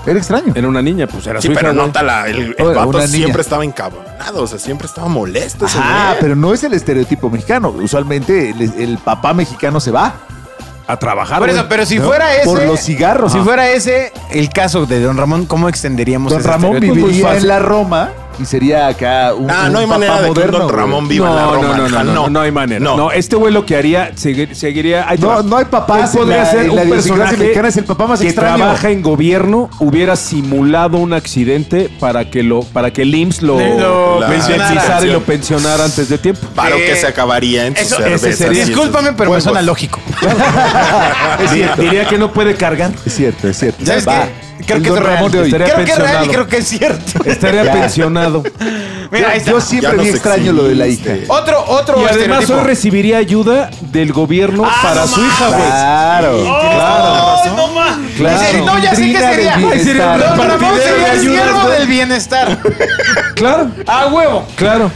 Era 0.06 0.18
extraño. 0.18 0.52
Era 0.56 0.68
una 0.68 0.82
niña, 0.82 1.06
pues 1.08 1.28
era 1.28 1.40
Sí, 1.42 1.50
pero 1.54 1.74
güey. 1.74 1.86
nota 1.86 2.28
el, 2.28 2.56
el 2.58 2.66
Oye, 2.66 2.74
vato 2.76 2.90
una 2.90 3.00
niña. 3.06 3.08
siempre 3.10 3.42
estaba 3.42 3.64
encabronado, 3.64 4.44
o 4.44 4.48
sea, 4.48 4.58
siempre 4.60 4.88
estaba 4.88 5.08
molesto 5.08 5.66
ese 5.66 5.78
Ah, 5.80 6.08
güey. 6.12 6.22
pero 6.22 6.36
no 6.36 6.54
es 6.54 6.64
el 6.64 6.74
estereotipo 6.74 7.30
mexicano. 7.30 7.70
Usualmente 7.70 8.50
el, 8.50 8.62
el 8.62 8.98
papá 8.98 9.34
mexicano 9.34 9.80
se 9.80 9.92
va. 9.92 10.14
A 10.88 10.98
trabajar. 10.98 11.40
Por 11.40 11.48
eso, 11.50 11.60
güey. 11.60 11.70
pero 11.70 11.86
si 11.86 12.00
¿no? 12.00 12.06
fuera 12.06 12.36
ese. 12.36 12.46
Por 12.46 12.64
los 12.66 12.80
cigarros. 12.82 13.32
Si 13.32 13.38
fuera 13.40 13.70
ese 13.70 14.12
el 14.32 14.50
caso 14.50 14.86
de 14.86 15.00
Don 15.00 15.16
Ramón, 15.16 15.46
¿cómo 15.46 15.70
extenderíamos 15.70 16.32
Don 16.32 16.42
ese 16.42 16.50
Ramón 16.50 16.74
estereotipo? 16.74 17.06
viviría 17.06 17.24
Muy 17.28 17.30
en 17.30 17.36
fácil. 17.36 17.48
la 17.48 17.60
Roma 17.60 18.10
y 18.42 18.46
sería 18.46 18.88
acá 18.88 19.34
un, 19.36 19.50
Ah, 19.50 19.66
un 19.68 19.74
no 19.74 19.80
hay 19.80 19.86
papá 19.86 19.98
manera 20.00 20.16
de 20.16 20.22
que 20.24 20.30
un 20.30 20.36
moderno. 20.36 20.60
don. 20.60 20.70
Ramón 20.70 21.08
viva 21.08 21.28
no, 21.28 21.32
en 21.32 21.38
la 21.38 21.44
no, 21.46 21.54
Roma. 21.54 21.68
no, 21.68 21.78
no, 21.78 21.96
ajá, 21.96 22.04
no, 22.04 22.30
no, 22.30 22.40
hay 22.42 22.52
manera. 22.52 22.80
No. 22.80 22.98
No. 22.98 23.12
este 23.12 23.36
güey 23.36 23.54
lo 23.54 23.66
que 23.66 23.76
haría, 23.76 24.12
segui- 24.16 24.54
seguiría. 24.54 25.06
te 25.08 25.18
No, 25.20 25.44
no 25.44 25.58
hay 25.58 25.66
papás 25.66 26.14
Él 26.14 26.20
podría 26.20 26.38
la- 26.44 26.46
ser 26.52 26.68
la 26.68 26.82
un 26.82 26.90
personaje 26.90 27.38
mexicana, 27.38 27.68
es 27.68 27.78
el 27.78 27.84
papá 27.86 28.08
más 28.08 28.20
que 28.20 28.28
extraño. 28.28 28.58
trabaja 28.58 28.90
en 28.90 29.02
gobierno, 29.02 29.70
hubiera 29.80 30.16
simulado 30.16 30.98
un 30.98 31.14
accidente 31.14 31.90
para 32.00 32.30
que 32.30 32.44
lo, 32.44 32.62
para 32.62 32.92
que 32.92 33.04
el 33.04 33.14
IMSS 33.14 33.42
lo, 33.44 33.58
Lo 33.60 34.34
indemnizara 34.34 35.06
y 35.06 35.08
lo 35.12 35.22
pensionara 35.22 35.86
antes 35.86 36.10
de 36.10 36.18
tiempo. 36.18 36.48
Paro 36.56 36.76
Eh, 36.78 36.86
que 36.86 36.96
se 36.96 37.08
acabaría 37.08 37.68
en 37.68 37.78
Eso, 37.78 38.04
ese 38.04 38.34
sería. 38.34 38.66
Discúlpame, 38.66 39.14
pero 39.14 39.32
me 39.32 39.42
suena 39.42 39.62
lógico. 39.62 40.00
Es 41.44 41.52
cierto. 41.52 41.82
Diría 41.82 42.08
que 42.08 42.18
no 42.18 42.32
puede 42.32 42.56
cargar. 42.56 42.92
Es 43.06 43.14
cierto, 43.16 43.48
es 43.48 43.58
cierto. 43.58 43.86
¿Sabes 43.86 44.08
Va. 44.08 44.24
qué? 44.26 44.51
Creo 44.80 44.94
que 44.94 45.00
es 45.00 45.06
real. 45.06 45.32
Creo 45.32 45.44
que 45.44 45.48
es 45.50 45.58
real 45.58 45.72
y 45.72 45.86
pensionado. 45.86 46.28
creo 46.32 46.48
que 46.48 46.58
es 46.58 46.68
cierto. 46.68 47.24
Estaría 47.26 47.64
Ya. 47.66 47.72
pensionado. 47.74 48.44
Mira, 49.12 49.30
ahí 49.32 49.38
está. 49.40 49.52
Yo 49.52 49.62
siempre 49.62 49.90
Ya 49.90 49.96
vi 49.98 50.06
nos 50.08 50.16
extraño 50.16 50.54
lo 50.54 50.64
de 50.64 50.76
la 50.76 50.88
hija. 50.88 51.02
exhibiste. 51.10 51.32
Otro, 51.34 51.66
otro 51.68 51.96
Y 52.02 52.06
además 52.06 52.14
estereotipo. 52.42 52.54
hoy 52.60 52.64
recibiría 52.66 53.18
ayuda 53.18 53.70
del 53.82 54.14
gobierno 54.14 54.64
Ah, 54.66 54.80
para 54.82 55.02
no 55.02 55.08
su 55.08 55.20
hija, 55.22 55.48
güey. 55.50 55.62
Claro. 55.70 56.38
¡Oh, 56.48 57.44
no 57.58 57.68
más! 57.74 57.98
Claro. 58.16 58.40
Dice, 58.40 58.58
No, 58.62 58.80
ya 58.80 58.96
sé 58.96 58.96
qué 58.96 58.96
Chilindrina 58.96 59.28
del 59.28 59.36
sería. 59.36 59.56
bienestar. 59.58 60.36
Don 60.38 60.48
Ramón 60.50 60.76
sería 60.78 60.94
de 60.94 61.14
el 61.14 61.20
ayudas, 61.20 61.44
siervo 61.44 61.70
del 61.70 61.88
bienestar. 61.88 62.60
Claro, 63.36 63.72
¡A 63.88 64.08
huevo! 64.08 64.46
claro. 64.56 64.92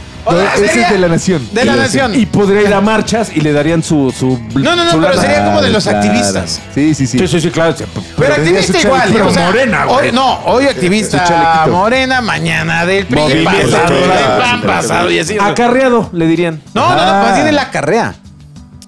Ese 0.56 0.80
es 0.82 0.90
de 0.90 0.98
la 0.98 1.08
nación. 1.08 1.48
De 1.52 1.64
la 1.64 1.76
nación. 1.76 2.14
Y 2.14 2.26
podría 2.26 2.62
ir 2.62 2.74
a 2.74 2.80
marchas 2.80 3.30
y 3.34 3.40
le 3.40 3.52
darían 3.52 3.82
su. 3.82 4.12
su 4.16 4.38
No, 4.54 4.74
no, 4.76 4.84
no, 4.84 4.90
su 4.90 4.98
pero 5.00 5.10
lana. 5.10 5.22
sería 5.22 5.44
como 5.44 5.62
de 5.62 5.70
los 5.70 5.84
Claro. 5.84 5.98
activistas. 5.98 6.60
Sí, 6.74 6.94
sí, 6.94 7.06
sí. 7.06 7.18
Sí, 7.18 7.28
sí, 7.28 7.40
sí, 7.40 7.50
claro. 7.50 7.74
Pero 8.16 8.34
activista 8.34 8.78
igual, 8.80 9.00
chalequito. 9.02 9.26
o 9.28 9.32
sea, 9.32 9.46
Morena, 9.46 9.84
güey. 9.84 10.06
hoy, 10.08 10.12
no, 10.12 10.38
hoy 10.46 10.64
activista 10.66 11.66
morena, 11.70 12.20
mañana 12.20 12.84
del 12.86 13.06
PRI, 13.06 13.44
pasado 13.44 13.94
del. 13.94 14.10
PAN, 14.40 14.62
pasado 14.62 15.10
y 15.10 15.18
así. 15.18 15.36
Acarreado, 15.40 16.10
le 16.12 16.26
dirían. 16.26 16.60
No, 16.74 16.88
no, 16.90 16.96
no, 16.96 17.02
Ah. 17.02 17.22
más 17.26 17.34
bien 17.36 17.48
en 17.48 17.54
la 17.56 17.70
carrera. 17.70 18.14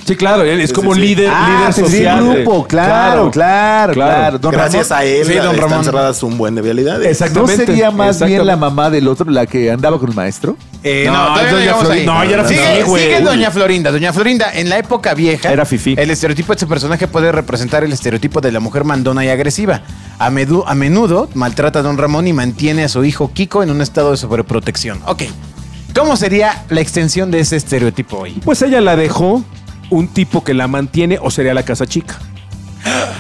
Sí, 0.08 0.16
claro, 0.16 0.42
él 0.42 0.60
es 0.60 0.72
como 0.72 0.94
sí. 0.94 1.00
líder, 1.00 1.30
Ah, 1.30 1.46
líder 1.68 1.74
tendría 1.74 2.12
social. 2.16 2.28
de- 2.34 2.42
grupo, 2.44 2.66
claro, 2.66 3.30
claro, 3.30 3.92
claro. 3.92 4.38
Don 4.38 4.52
Gracias 4.52 4.88
Ramón, 4.88 5.02
a 5.02 5.04
él 5.06 5.26
Sí, 5.26 5.34
don 5.34 5.54
están 5.54 5.56
Ramón. 5.70 5.84
cerradas 5.84 6.22
un 6.22 6.38
buen 6.38 6.54
de 6.54 6.62
vialidades. 6.62 7.04
¿No 7.04 7.10
Exactamente. 7.10 7.66
sería 7.66 7.90
más 7.90 8.24
bien 8.24 8.46
la 8.46 8.56
mamá 8.56 8.88
del 8.88 9.06
otro, 9.06 9.30
la 9.30 9.44
que 9.46 9.70
andaba 9.70 9.98
con 9.98 10.08
el 10.08 10.14
maestro? 10.16 10.56
Eh, 10.82 11.04
No, 11.06 11.12
no, 11.12 11.34
todavía 11.40 11.72
no 11.82 11.90
ahí. 11.90 12.06
No, 12.06 12.24
ya 12.24 12.30
era 12.34 12.48
sigue, 12.48 12.82
güey. 12.84 13.02
sigue 13.04 13.20
doña 13.20 13.50
Florinda. 13.50 13.90
Doña 13.90 14.12
Florinda, 14.12 14.50
en 14.54 14.70
la 14.70 14.78
época 14.78 15.12
vieja, 15.12 15.52
Era 15.52 15.66
fifí. 15.66 15.94
el 15.98 16.10
estereotipo 16.10 16.52
de 16.52 16.56
este 16.56 16.66
personaje 16.66 17.06
puede 17.06 17.30
representar 17.32 17.84
el 17.84 17.92
estereotipo 17.92 18.40
de 18.40 18.50
la 18.52 18.60
mujer 18.60 18.84
mandona 18.84 19.24
y 19.24 19.28
agresiva. 19.28 19.82
A, 20.18 20.30
medu- 20.30 20.64
a 20.66 20.74
menudo 20.74 21.28
maltrata 21.34 21.80
a 21.80 21.82
don 21.82 21.98
Ramón 21.98 22.26
y 22.26 22.32
mantiene 22.32 22.84
a 22.84 22.88
su 22.88 23.04
hijo 23.04 23.30
Kiko 23.34 23.62
en 23.62 23.70
un 23.70 23.82
estado 23.82 24.12
de 24.12 24.16
sobreprotección. 24.16 25.00
Ok. 25.06 25.24
¿Cómo 25.94 26.16
sería 26.16 26.64
la 26.68 26.80
extensión 26.80 27.30
de 27.30 27.40
ese 27.40 27.56
estereotipo 27.56 28.18
hoy? 28.18 28.32
Pues 28.44 28.62
ella 28.62 28.80
la 28.80 28.94
dejó 28.94 29.42
un 29.90 30.08
tipo 30.08 30.42
que 30.44 30.54
la 30.54 30.68
mantiene 30.68 31.18
o 31.20 31.30
sería 31.30 31.54
la 31.54 31.62
casa 31.62 31.86
chica. 31.86 32.18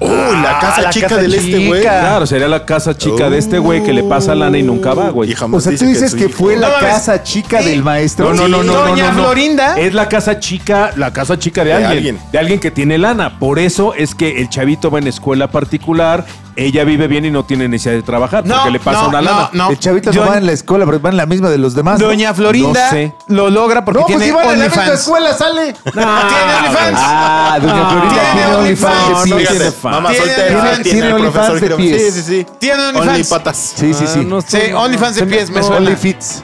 Uy, 0.00 0.10
la 0.42 0.58
casa 0.60 0.82
la 0.82 0.90
chica 0.90 1.08
casa 1.08 1.20
del 1.22 1.34
este, 1.34 1.66
güey. 1.66 1.80
chica. 1.80 2.00
Claro, 2.00 2.26
sería 2.26 2.48
la 2.48 2.66
casa 2.66 2.96
chica 2.98 3.30
de 3.30 3.38
este 3.38 3.58
güey 3.58 3.82
que 3.84 3.92
le 3.92 4.02
pasa 4.02 4.34
lana 4.34 4.58
y 4.58 4.62
nunca 4.62 4.92
va, 4.92 5.08
güey. 5.10 5.32
O 5.32 5.60
sea, 5.60 5.74
tú 5.76 5.84
dices 5.86 6.14
que 6.14 6.28
fue 6.28 6.56
la 6.56 6.68
No 6.68 6.74
casa 6.80 7.22
chica 7.22 7.62
Sí. 7.62 7.68
del 7.70 7.82
maestro. 7.84 8.34
No, 8.34 8.48
no, 8.48 8.48
no, 8.48 8.62
no, 8.64 8.72
no, 8.72 8.88
Doña 8.88 9.12
no, 9.12 9.18
no. 9.18 9.22
Florinda. 9.24 9.78
Es 9.78 9.94
la 9.94 10.08
casa 10.08 10.40
chica, 10.40 10.90
la 10.96 11.12
casa 11.12 11.38
chica 11.38 11.62
de, 11.62 11.68
De 11.70 11.74
alguien, 11.74 11.92
alguien. 11.92 12.18
De 12.32 12.38
alguien 12.38 12.60
que 12.60 12.70
tiene 12.72 12.98
lana. 12.98 13.38
Por 13.38 13.58
eso 13.58 13.94
es 13.94 14.14
que 14.14 14.40
el 14.40 14.50
chavito 14.50 14.90
va 14.90 14.98
en 14.98 15.06
escuela 15.06 15.50
particular, 15.50 16.26
ella 16.56 16.84
vive 16.84 17.06
bien 17.08 17.24
y 17.24 17.30
no 17.30 17.44
tiene 17.44 17.68
necesidad 17.68 17.94
de 17.94 18.02
trabajar 18.02 18.44
No, 18.46 18.54
porque 18.56 18.70
le 18.72 18.80
pasa 18.80 19.02
no, 19.02 19.08
una 19.08 19.20
no, 19.22 19.30
lana. 19.30 19.50
no. 19.52 19.70
El 19.70 19.78
chavito 19.78 20.10
Yo- 20.10 20.24
no 20.24 20.30
va 20.30 20.38
en 20.38 20.46
la 20.46 20.52
escuela, 20.52 20.84
pero 20.86 21.00
va 21.00 21.10
en 21.10 21.16
la 21.16 21.26
misma 21.26 21.50
de 21.50 21.58
los 21.58 21.74
demás. 21.74 21.98
¿no? 22.00 22.06
Doña 22.06 22.32
Florinda 22.34 22.84
No 22.84 22.90
sé. 22.90 23.14
lo 23.28 23.50
logra 23.50 23.84
porque 23.84 24.00
No, 24.00 24.06
pues 24.06 24.18
tiene 24.18 24.30
si 24.30 24.36
van 24.36 24.50
en 24.54 24.58
la 24.60 24.66
misma 24.68 24.86
escuela, 24.94 25.34
sale. 25.34 25.72
Tiene 25.84 26.04
OnlyFans. 26.04 26.98
Ah, 27.00 27.58
Doña 27.60 27.74
Ah, 27.76 27.90
Florinda 27.90 28.32
tiene 28.32 28.54
OnlyFans. 28.56 29.08
No, 29.10 29.18
no 29.18 29.24
tiene 29.36 29.72
mamá 29.82 30.14
soltera, 30.14 30.82
tiene 30.82 31.12
OnlyFans 31.12 31.60
de 31.60 31.70
pies. 31.70 32.02
Sí, 32.14 32.22
sí, 32.22 32.22
sí. 32.22 32.46
Tiene 32.58 32.82
OnlyFans. 32.88 33.08
Onlypatas. 33.10 33.56
Sí, 33.76 33.94
sí, 33.94 34.06
sí. 34.06 34.20
Ah, 34.20 34.70
no 34.72 34.80
OnlyFans 34.82 35.16
de 35.16 35.26
pies 35.26 35.50
me 35.50 35.56
no, 35.60 35.62
suena. 35.66 35.76
OnlyFits. 35.78 36.42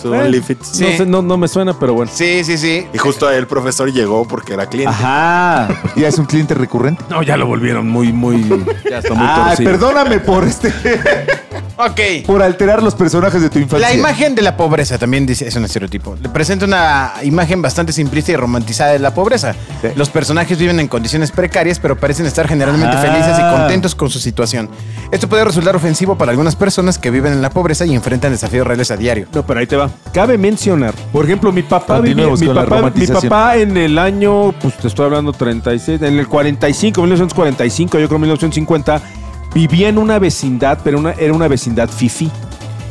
Su 0.00 0.14
Eh. 0.14 0.18
OnlyFits. 0.20 0.66
Sí. 0.68 0.84
No, 0.84 0.96
sé, 0.96 1.06
no, 1.06 1.22
no 1.22 1.36
me 1.36 1.48
suena, 1.48 1.78
pero 1.78 1.94
bueno. 1.94 2.10
Sí, 2.14 2.44
sí, 2.44 2.56
sí. 2.58 2.86
Y 2.92 2.98
justo 2.98 3.30
el 3.30 3.46
profesor 3.46 3.92
llegó 3.92 4.26
porque 4.26 4.54
era 4.54 4.66
cliente. 4.66 4.92
Ajá. 4.94 5.68
Ya 5.96 6.08
es 6.08 6.18
un 6.18 6.26
cliente 6.26 6.54
recurrente. 6.54 7.02
No, 7.10 7.22
ya 7.22 7.36
lo 7.36 7.46
volvieron 7.46 7.88
muy, 7.88 8.12
muy. 8.12 8.46
Ya 8.88 8.98
está 8.98 9.14
muy 9.14 9.26
Ah, 9.28 9.46
torcido. 9.48 9.70
perdóname 9.70 10.20
por 10.20 10.44
este. 10.44 10.72
Ok. 11.80 12.26
por 12.26 12.42
alterar 12.42 12.82
los 12.82 12.96
personajes 12.96 13.40
de 13.40 13.50
tu 13.50 13.60
infancia. 13.60 13.88
La 13.88 13.94
imagen 13.94 14.34
de 14.34 14.42
la 14.42 14.56
pobreza 14.56 14.98
también 14.98 15.24
dice, 15.26 15.46
es 15.46 15.54
un 15.54 15.64
estereotipo. 15.64 16.16
Le 16.20 16.28
presenta 16.28 16.64
una 16.64 17.12
imagen 17.22 17.62
bastante 17.62 17.92
simplista 17.92 18.32
y 18.32 18.36
romantizada 18.36 18.90
de 18.92 18.98
la 18.98 19.14
pobreza. 19.14 19.52
Sí. 19.80 19.88
Los 19.94 20.10
personajes 20.10 20.58
viven 20.58 20.80
en 20.80 20.88
condiciones 20.88 21.30
precarias, 21.30 21.78
pero 21.78 21.96
parecen 21.96 22.26
estar 22.26 22.48
generalmente 22.48 22.96
Ah. 22.96 23.00
felices 23.00 23.38
y 23.38 23.56
contentos 23.56 23.94
con 23.94 24.10
su 24.10 24.18
situación. 24.18 24.68
Esto 25.12 25.28
puede 25.28 25.44
resultar 25.44 25.76
ofensivo 25.76 26.18
para 26.18 26.32
algunas 26.32 26.56
personas 26.56 26.98
que 26.98 27.12
viven 27.12 27.32
en 27.32 27.42
la 27.42 27.50
pobreza 27.50 27.86
y 27.86 27.94
enfrentan 27.94 28.32
desafíos 28.32 28.66
reales 28.66 28.90
a 28.90 28.96
diario. 28.96 29.28
No, 29.32 29.46
pero 29.46 29.60
ahí 29.60 29.68
te 29.68 29.76
va. 29.76 29.87
Cabe 30.12 30.38
mencionar, 30.38 30.94
por 31.12 31.24
ejemplo, 31.24 31.52
mi 31.52 31.62
papá 31.62 32.00
vivía, 32.00 32.26
mi 32.26 32.46
papá, 32.48 32.60
mi 32.60 32.66
romantización. 32.66 33.30
papá 33.30 33.56
en 33.56 33.76
el 33.76 33.98
año, 33.98 34.52
pues 34.60 34.76
te 34.78 34.88
estoy 34.88 35.06
hablando 35.06 35.32
36, 35.32 36.02
en 36.02 36.18
el 36.18 36.26
45, 36.26 37.00
1945, 37.00 37.98
yo 37.98 38.08
creo 38.08 38.18
1950, 38.18 39.02
vivía 39.54 39.88
en 39.88 39.98
una 39.98 40.18
vecindad, 40.18 40.78
pero 40.82 40.98
una, 40.98 41.12
era 41.12 41.32
una 41.32 41.48
vecindad 41.48 41.88
fifi 41.88 42.30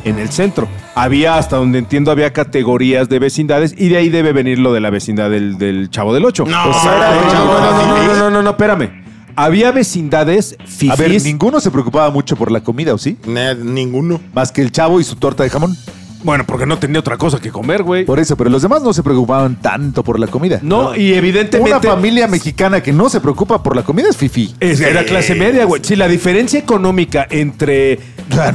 en 0.03 0.19
el 0.19 0.29
centro. 0.29 0.67
Había, 0.95 1.37
hasta 1.37 1.57
donde 1.57 1.79
entiendo, 1.79 2.11
había 2.11 2.33
categorías 2.33 3.09
de 3.09 3.19
vecindades 3.19 3.75
y 3.77 3.89
de 3.89 3.97
ahí 3.97 4.09
debe 4.09 4.33
venir 4.33 4.59
lo 4.59 4.73
de 4.73 4.79
la 4.79 4.89
vecindad 4.89 5.29
del, 5.29 5.57
del 5.57 5.89
Chavo 5.89 6.13
del 6.13 6.25
Ocho. 6.25 6.45
No, 6.45 6.49
era 6.49 7.15
no, 7.15 7.31
Chavo 7.31 7.53
no, 7.53 7.59
no, 7.59 7.71
no, 7.71 8.07
no, 8.07 8.13
no, 8.15 8.29
no, 8.29 8.41
no, 8.41 8.49
espérame. 8.51 9.07
Había 9.35 9.71
vecindades 9.71 10.57
fifís. 10.65 10.89
A 10.89 10.95
ver, 10.95 11.21
ninguno 11.21 11.59
se 11.59 11.69
preocupaba 11.69 12.09
mucho 12.09 12.35
por 12.35 12.51
la 12.51 12.61
comida, 12.61 12.95
¿o 12.95 12.97
sí? 12.97 13.17
Ninguno. 13.27 14.19
Más 14.33 14.51
que 14.51 14.63
el 14.63 14.71
chavo 14.71 14.99
y 14.99 15.03
su 15.03 15.15
torta 15.15 15.43
de 15.43 15.51
jamón. 15.51 15.77
Bueno, 16.23 16.43
porque 16.47 16.65
no 16.65 16.77
tenía 16.79 16.99
otra 16.99 17.17
cosa 17.17 17.39
que 17.39 17.51
comer, 17.51 17.83
güey. 17.83 18.05
Por 18.05 18.19
eso, 18.19 18.35
pero 18.35 18.49
los 18.49 18.61
demás 18.61 18.81
no 18.81 18.91
se 18.93 19.03
preocupaban 19.03 19.55
tanto 19.61 20.03
por 20.03 20.19
la 20.19 20.27
comida. 20.27 20.59
No, 20.63 20.95
y 20.95 21.13
evidentemente... 21.13 21.71
Una 21.71 21.79
familia 21.81 22.27
mexicana 22.27 22.81
que 22.81 22.91
no 22.91 23.07
se 23.09 23.21
preocupa 23.21 23.61
por 23.61 23.75
la 23.75 23.83
comida 23.83 24.09
es 24.09 24.17
fifi. 24.17 24.53
Es- 24.59 24.81
era 24.81 25.03
clase 25.05 25.35
media, 25.35 25.65
güey. 25.65 25.81
Sí, 25.85 25.95
la 25.95 26.07
diferencia 26.07 26.59
económica 26.59 27.27
entre. 27.29 27.99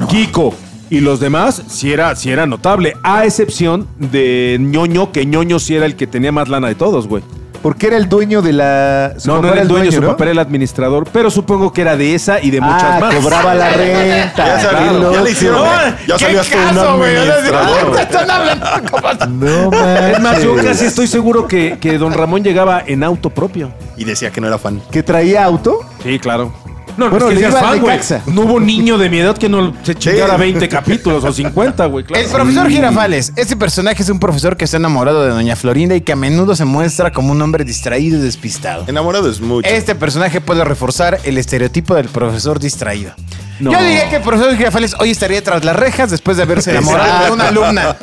Kiko 0.08 0.54
y 0.90 1.00
los 1.00 1.20
demás 1.20 1.62
sí 1.68 1.90
era, 1.92 2.14
sí 2.16 2.30
era 2.30 2.46
notable, 2.46 2.94
a 3.02 3.24
excepción 3.24 3.86
de 3.98 4.58
ñoño, 4.60 5.10
que 5.12 5.24
ñoño 5.24 5.58
sí 5.58 5.74
era 5.74 5.86
el 5.86 5.96
que 5.96 6.06
tenía 6.06 6.32
más 6.32 6.48
lana 6.50 6.68
de 6.68 6.74
todos, 6.74 7.06
güey. 7.08 7.22
Porque 7.62 7.86
era 7.86 7.96
el 7.96 8.08
dueño 8.08 8.42
de 8.42 8.52
la. 8.52 9.12
su 9.18 9.28
No, 9.28 9.40
no 9.40 9.52
era 9.52 9.62
el 9.62 9.68
dueño, 9.68 9.92
su 9.92 10.00
¿no? 10.00 10.08
papá 10.08 10.24
era 10.24 10.32
el 10.32 10.38
administrador, 10.40 11.06
pero 11.12 11.30
supongo 11.30 11.72
que 11.72 11.80
era 11.82 11.96
de 11.96 12.14
esa 12.14 12.40
y 12.40 12.50
de 12.50 12.60
muchas 12.60 12.82
Ah, 12.82 12.98
más. 13.00 13.14
cobraba 13.14 13.54
la 13.54 13.70
renta. 13.74 14.34
Ya 14.46 14.56
Qué 14.56 14.62
salió, 14.62 15.12
ya 15.12 15.20
le 15.22 15.30
hicieron. 15.30 15.62
Ya 16.06 16.16
¿Qué 16.16 16.24
salió 16.24 16.40
hasta 16.40 16.72
un 16.94 17.02
administrador. 17.02 18.00
Están 18.00 18.30
hablando 18.30 18.66
como- 18.90 19.12
No 19.28 19.70
manches. 19.70 20.12
Es 20.16 20.20
más, 20.20 20.42
yo 20.42 20.56
casi 20.56 20.84
estoy 20.86 21.06
seguro 21.06 21.46
que, 21.46 21.78
que 21.80 21.98
don 21.98 22.12
Ramón 22.12 22.42
llegaba 22.42 22.82
en 22.84 23.04
auto 23.04 23.30
propio. 23.30 23.70
Y 23.96 24.04
decía 24.04 24.30
que 24.30 24.40
no 24.40 24.48
era 24.48 24.58
fan. 24.58 24.80
¿Que 24.90 25.02
traía 25.04 25.44
auto? 25.44 25.80
Sí, 26.02 26.18
claro. 26.18 26.52
No, 26.96 27.08
Bueno, 27.10 27.26
no, 27.26 27.30
es 27.32 27.34
que 27.34 27.34
le 27.34 27.40
seas 27.40 27.50
iba 27.52 27.60
al 27.60 27.66
fan, 27.66 27.80
güey. 27.80 27.92
Necaxa. 27.92 28.22
No 28.26 28.40
hubo 28.42 28.60
niño 28.60 28.98
de 28.98 29.08
mi 29.08 29.18
edad 29.18 29.36
que 29.36 29.48
no 29.48 29.74
se 29.82 29.94
chingara 29.94 30.34
Sí. 30.34 30.40
20 30.40 30.68
capítulos 30.68 31.24
o 31.24 31.32
50, 31.32 31.86
güey. 31.86 32.04
Claro. 32.04 32.24
El 32.24 32.30
profesor 32.30 32.68
Girafales. 32.68 33.32
Este 33.36 33.56
personaje 33.56 34.02
es 34.02 34.08
un 34.08 34.18
profesor 34.20 34.56
que 34.56 34.64
está 34.64 34.76
enamorado 34.76 35.22
de 35.24 35.30
Doña 35.30 35.56
Florinda 35.56 35.94
y 35.94 36.00
que 36.02 36.12
a 36.12 36.16
menudo 36.16 36.54
se 36.56 36.64
muestra 36.64 37.10
como 37.12 37.32
un 37.32 37.40
hombre 37.42 37.64
distraído 37.64 38.18
y 38.18 38.22
despistado. 38.22 38.84
Enamorado 38.86 39.30
es 39.30 39.40
mucho. 39.40 39.68
Este 39.68 39.94
personaje 39.94 40.40
puede 40.40 40.64
reforzar 40.64 41.18
el 41.24 41.38
estereotipo 41.38 41.94
del 41.94 42.08
profesor 42.08 42.58
distraído. 42.58 43.12
No. 43.60 43.72
Yo 43.72 43.78
diría 43.82 44.08
que 44.10 44.16
el 44.16 44.22
profesor 44.22 44.56
Girafales 44.56 44.94
hoy 44.98 45.10
estaría 45.10 45.42
tras 45.42 45.64
las 45.64 45.76
rejas 45.76 46.10
después 46.10 46.36
de 46.36 46.42
haberse 46.42 46.70
enamorado 46.72 47.24
de 47.26 47.30
una 47.30 47.48
alumna. 47.48 47.96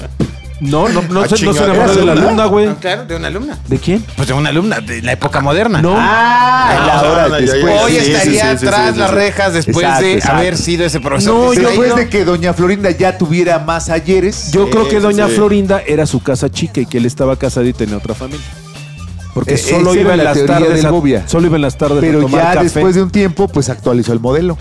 No, 0.61 0.89
no, 0.89 1.01
no, 1.03 1.21
Ah, 1.21 1.23
se, 1.27 1.31
no 1.45 1.53
se 1.53 1.59
chingada. 1.59 1.65
enamoró 1.73 1.95
de 1.95 2.05
la 2.05 2.11
¿Era 2.11 2.21
alumna, 2.23 2.45
güey. 2.47 2.67
Claro, 2.81 3.05
de 3.05 3.15
una 3.15 3.27
alumna. 3.29 3.57
¿De 3.67 3.77
quién? 3.77 4.03
Pues 4.17 4.27
de 4.27 4.33
una 4.33 4.49
alumna 4.49 4.81
de 4.81 5.01
la 5.01 5.13
época 5.13 5.39
moderna. 5.39 5.81
No. 5.81 5.95
Ah, 5.97 6.75
en 6.77 6.87
la 6.87 7.01
hora 7.01 7.27
no, 7.29 7.39
ya, 7.39 7.45
ya, 7.45 7.53
después. 7.53 7.81
Hoy 7.81 7.91
Sí, 7.93 7.99
sí, 8.01 8.11
estaría 8.11 8.51
sí, 8.51 8.57
sí, 8.59 8.65
tras 8.65 8.93
sí, 8.93 8.99
las 8.99 9.09
sí. 9.09 9.15
rejas 9.15 9.53
después 9.53 9.77
Exacto, 9.77 10.05
de 10.05 10.13
exacto. 10.15 10.37
haber 10.37 10.57
sido 10.57 10.85
ese 10.85 10.99
profesor. 10.99 11.33
No, 11.33 11.53
yo-. 11.53 11.61
Después 11.61 11.95
de 11.95 12.09
que 12.09 12.25
doña 12.25 12.53
Florinda 12.53 12.91
ya 12.91 13.17
tuviera 13.17 13.59
más 13.59 13.89
ayeres. 13.89 14.51
Yo 14.51 14.69
creo 14.69 14.83
que 14.89 14.97
sí, 14.97 15.01
doña 15.01 15.27
sí. 15.29 15.35
Florinda 15.35 15.81
era 15.87 16.05
su 16.05 16.21
casa 16.21 16.49
chica 16.51 16.81
y 16.81 16.85
que 16.85 16.97
él 16.97 17.05
estaba 17.05 17.37
casado 17.37 17.65
y 17.65 17.71
tenía 17.73 17.95
otra 17.95 18.13
familia. 18.13 18.45
Porque 19.33 19.53
Eh, 19.53 19.57
solo 19.57 19.91
esa 19.91 19.99
iba 20.01 20.09
era 20.09 20.11
en 20.13 20.17
la 20.17 20.23
las 20.25 20.33
teoría 20.33 20.55
tardes. 20.59 20.75
del 20.75 20.85
a- 20.85 20.91
Bobia. 20.91 21.23
solo 21.27 21.47
iba 21.47 21.55
en 21.55 21.61
las 21.61 21.77
tardes 21.77 21.99
pero 22.01 22.19
a 22.19 22.21
tomar 22.23 22.41
ya 22.41 22.53
café. 22.55 22.63
después 22.65 22.95
de 22.95 23.03
un 23.03 23.11
tiempo, 23.11 23.47
pues 23.47 23.69
actualizó 23.69 24.11
el 24.11 24.19
modelo. 24.19 24.57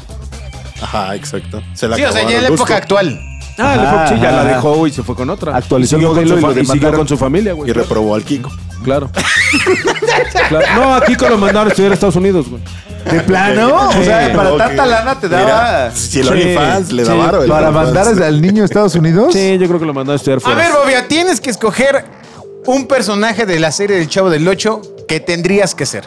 Ajá, 0.80 1.16
exacto. 1.16 1.60
Se 1.74 1.88
la 1.88 1.96
Sí, 1.96 2.04
o 2.04 2.12
sea, 2.12 2.22
ya 2.28 2.36
en 2.36 2.42
la 2.42 2.48
época 2.50 2.76
actual. 2.76 3.20
Ah, 3.58 3.76
le 3.76 3.82
Ajá, 3.82 4.06
fue- 4.06 4.16
sí, 4.16 4.22
ya 4.22 4.30
la 4.32 4.40
ajá. 4.42 4.48
dejó 4.54 4.86
y 4.86 4.92
se 4.92 5.02
fue 5.02 5.14
con 5.16 5.28
otra. 5.30 5.56
Actualizó 5.56 5.96
Y 5.96 6.00
siguió 6.00 6.08
el 6.10 6.14
con 6.14 6.24
modelo 6.24 6.34
su 6.34 6.38
y 6.38 6.42
fa- 6.42 6.46
lo 6.48 6.52
y 6.52 6.54
siguió 6.56 6.74
demandaron. 6.74 6.98
con 7.00 7.08
su 7.08 7.16
familia, 7.18 7.52
güey. 7.54 7.70
Y 7.70 7.72
reprobó 7.72 8.14
al 8.14 8.22
Kiko. 8.24 8.50
Claro. 8.84 9.10
Claro. 10.48 10.66
No, 10.76 10.94
a 10.94 11.00
Kiko 11.04 11.28
lo 11.28 11.38
mandaron 11.38 11.68
a 11.68 11.70
estudiar 11.70 11.92
a 11.92 11.94
Estados 11.94 12.16
Unidos, 12.16 12.48
güey. 12.48 12.62
¿De 13.10 13.20
plano? 13.20 13.88
O 13.88 13.92
sea, 14.02 14.26
Sí. 14.28 14.36
para 14.36 14.52
Ok. 14.52 14.58
tanta 14.58 14.86
lana 14.86 15.20
te 15.20 15.28
daba. 15.28 15.44
Mira, 15.44 15.90
si 15.94 16.20
el 16.20 16.26
Sí, 16.26 16.30
OnlyFans 16.32 16.92
le 16.92 17.04
da 17.04 17.12
sí. 17.12 17.18
varo. 17.18 17.42
el 17.42 17.48
para 17.48 17.68
OnlyFans. 17.68 17.94
mandar 17.94 18.22
al 18.24 18.40
niño 18.40 18.62
a 18.62 18.66
Estados 18.66 18.94
Unidos. 18.94 19.32
Sí, 19.32 19.56
yo 19.58 19.66
creo 19.68 19.78
que 19.80 19.86
lo 19.86 19.94
mandaron 19.94 20.14
a 20.14 20.16
estudiar 20.16 20.38
A 20.38 20.40
fuera. 20.40 20.56
ver, 20.58 20.72
Bobia, 20.82 21.08
tienes 21.08 21.40
que 21.40 21.50
escoger 21.50 22.04
un 22.66 22.86
personaje 22.86 23.46
de 23.46 23.58
la 23.58 23.72
serie 23.72 23.96
del 23.96 24.08
Chavo 24.08 24.30
del 24.30 24.46
Ocho 24.48 24.82
que 25.06 25.20
tendrías 25.20 25.74
que 25.74 25.86
ser. 25.86 26.04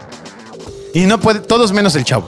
Y 0.94 1.02
no 1.06 1.20
puede, 1.20 1.40
todos 1.40 1.72
menos 1.72 1.96
el 1.96 2.04
Chavo. 2.04 2.28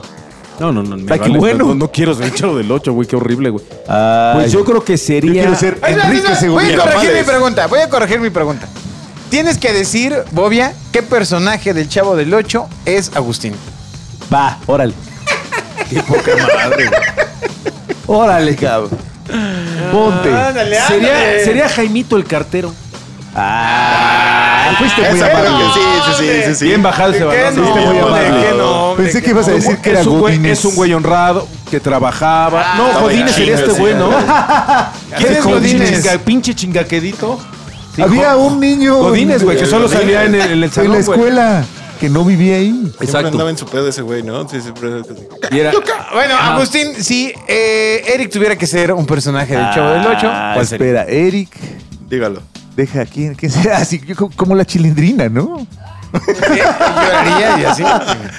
No, 0.60 0.72
no, 0.72 0.82
no. 0.82 0.96
qué 0.96 1.18
vale, 1.18 1.38
bueno. 1.38 1.66
No, 1.66 1.74
no 1.74 1.90
quiero 1.90 2.14
ser 2.14 2.26
el 2.26 2.34
chavo 2.34 2.56
del 2.56 2.70
8, 2.70 2.92
güey. 2.92 3.08
Qué 3.08 3.16
horrible, 3.16 3.50
güey. 3.50 3.64
Ay. 3.88 4.34
Pues 4.34 4.52
yo 4.52 4.64
creo 4.64 4.84
que 4.84 4.96
sería. 4.96 5.32
Yo 5.32 5.40
quiero 5.42 5.56
ser 5.56 5.80
Enrique 5.86 6.32
II. 6.42 6.48
Voy 6.48 6.72
a 6.72 6.76
corregir 6.78 7.12
mi 7.12 7.22
pregunta. 7.24 7.66
Voy 7.66 7.80
a 7.80 7.88
corregir 7.88 8.20
mi 8.20 8.30
pregunta. 8.30 8.68
Tienes 9.30 9.58
que 9.58 9.72
decir, 9.72 10.14
Bobia, 10.30 10.74
qué 10.92 11.02
personaje 11.02 11.74
del 11.74 11.88
Chavo 11.88 12.14
del 12.14 12.32
Ocho 12.32 12.68
es 12.84 13.10
Agustín. 13.16 13.54
Va, 14.32 14.58
órale. 14.66 14.94
Qué 15.90 16.00
poca 16.02 16.32
madre, 16.36 16.86
güey. 16.86 17.00
Órale, 18.06 18.54
cabrón. 18.54 18.90
Ponte. 19.90 20.28
Ándale, 20.32 20.76
Sería, 20.86 21.16
ándale. 21.18 21.44
sería 21.44 21.68
Jaimito 21.68 22.16
el 22.16 22.24
cartero. 22.26 22.72
Ah, 23.34 24.03
fuiste 24.78 25.00
muy 25.10 25.20
amable. 25.20 25.48
sí, 25.74 25.80
sí, 25.80 26.12
sí, 26.24 26.42
sí, 26.46 26.54
sí. 26.54 26.64
Bien 26.66 26.82
bajado 26.82 27.10
ese 27.12 27.18
¿Qué 27.20 27.24
balón. 27.24 27.56
no, 27.56 27.62
Fuiste 27.72 27.80
muy 27.90 27.98
amable. 27.98 28.54
no, 28.56 28.94
Pensé 28.96 29.22
que 29.22 29.30
ibas 29.30 29.46
a 29.46 29.50
no. 29.50 29.56
decir 29.56 29.78
que 29.78 29.90
era 29.90 30.00
es, 30.00 30.06
un 30.06 30.20
güey, 30.20 30.36
Godínez. 30.36 30.58
es 30.58 30.64
un 30.64 30.74
güey 30.76 30.92
honrado 30.94 31.48
que 31.70 31.80
trabajaba. 31.80 32.74
no, 32.76 32.86
estaba 32.86 33.02
Godínez 33.04 33.32
sería 33.32 33.54
este 33.56 33.70
güey, 33.72 33.94
¿no? 33.94 34.10
¿Quién 35.16 35.32
es 35.32 35.38
Pinche 35.38 35.52
Godínez? 35.52 36.18
pinche 36.24 36.54
chingaquedito. 36.54 37.38
Había 38.02 38.36
un 38.36 38.58
niño. 38.60 38.96
Godínez, 38.96 39.42
güey, 39.44 39.56
que 39.58 39.66
solo 39.66 39.88
salía 39.88 40.24
en 40.24 40.34
el, 40.34 40.50
el 40.52 40.64
En 40.64 40.70
salón, 40.72 40.92
la 40.92 40.98
escuela, 40.98 41.64
que 42.00 42.08
no 42.08 42.24
vivía 42.24 42.56
ahí. 42.56 42.70
Siempre 42.72 43.04
Exacto. 43.06 43.28
andaba 43.28 43.50
en 43.50 43.56
su 43.58 43.66
pedo 43.66 43.88
ese 43.88 44.02
güey, 44.02 44.22
¿no? 44.24 44.48
Sí, 44.48 44.60
siempre. 44.60 44.88
Y 45.52 45.58
era- 45.60 45.70
Bueno, 46.12 46.34
Agustín, 46.36 46.92
si 47.02 47.32
eh, 47.46 48.02
Eric 48.14 48.30
tuviera 48.32 48.56
que 48.56 48.66
ser 48.66 48.92
un 48.92 49.06
personaje 49.06 49.56
del 49.56 49.70
Chavo 49.72 49.90
del 49.90 50.06
Ocho, 50.08 50.28
Ah, 50.28 50.52
¿cuál 50.54 50.66
sería? 50.66 50.86
espera, 51.02 51.04
Eric, 51.12 51.50
Dígalo. 52.08 52.42
Deja 52.76 53.02
aquí, 53.02 53.30
¿qué 53.36 53.48
será? 53.50 53.76
Así 53.84 53.98
que 53.98 54.14
co- 54.14 54.30
como 54.34 54.54
la 54.54 54.64
chilindrina, 54.64 55.28
¿no? 55.28 55.66
Lloraría 56.14 57.58
y 57.60 57.64
así. 57.64 57.82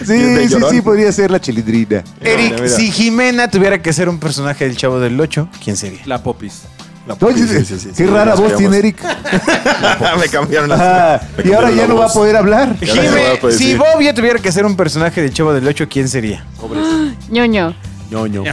Sí, 0.06 0.48
sí, 0.48 0.56
sí, 0.70 0.82
podría 0.82 1.12
ser 1.12 1.30
la 1.30 1.42
chilindrina. 1.42 2.04
Eric, 2.22 2.52
Mira, 2.52 2.56
mira. 2.64 2.70
si 2.70 2.90
Jimena 2.90 3.50
tuviera 3.50 3.82
que 3.82 3.92
ser 3.92 4.08
un 4.08 4.18
personaje 4.20 4.66
del 4.66 4.78
Chavo 4.78 5.00
del 5.00 5.20
Ocho, 5.20 5.50
¿quién 5.64 5.76
sería? 5.76 6.00
La 6.06 6.24
popis. 6.24 6.62
La- 7.06 7.16
Oye, 7.22 7.46
sí, 7.46 7.66
sí, 7.66 7.78
sí, 7.80 7.90
qué 7.90 7.96
sí, 7.96 8.06
rara 8.06 8.34
voz 8.36 8.56
tiene 8.56 8.78
Eric. 8.78 8.98
Me 10.20 10.28
cambiaron 10.30 10.70
las 10.70 10.80
Ah, 10.82 11.22
me 11.44 11.50
y 11.50 11.54
ahora 11.54 11.70
ya 11.72 11.86
no 11.86 11.98
va 11.98 12.06
a 12.06 12.14
poder 12.14 12.36
hablar. 12.38 12.70
No 12.70 12.88
Jime, 12.88 13.52
si. 13.52 13.76
Bob 13.76 14.02
ya 14.02 14.14
tuviera 14.14 14.40
que 14.40 14.52
ser 14.52 14.66
un 14.66 14.76
personaje 14.78 15.22
del 15.22 15.34
Chavo 15.34 15.54
del 15.54 15.68
Ocho, 15.68 15.88
¿quién 15.90 16.08
sería? 16.08 16.46
ñoño. 17.30 17.76
ñoño. 18.10 18.44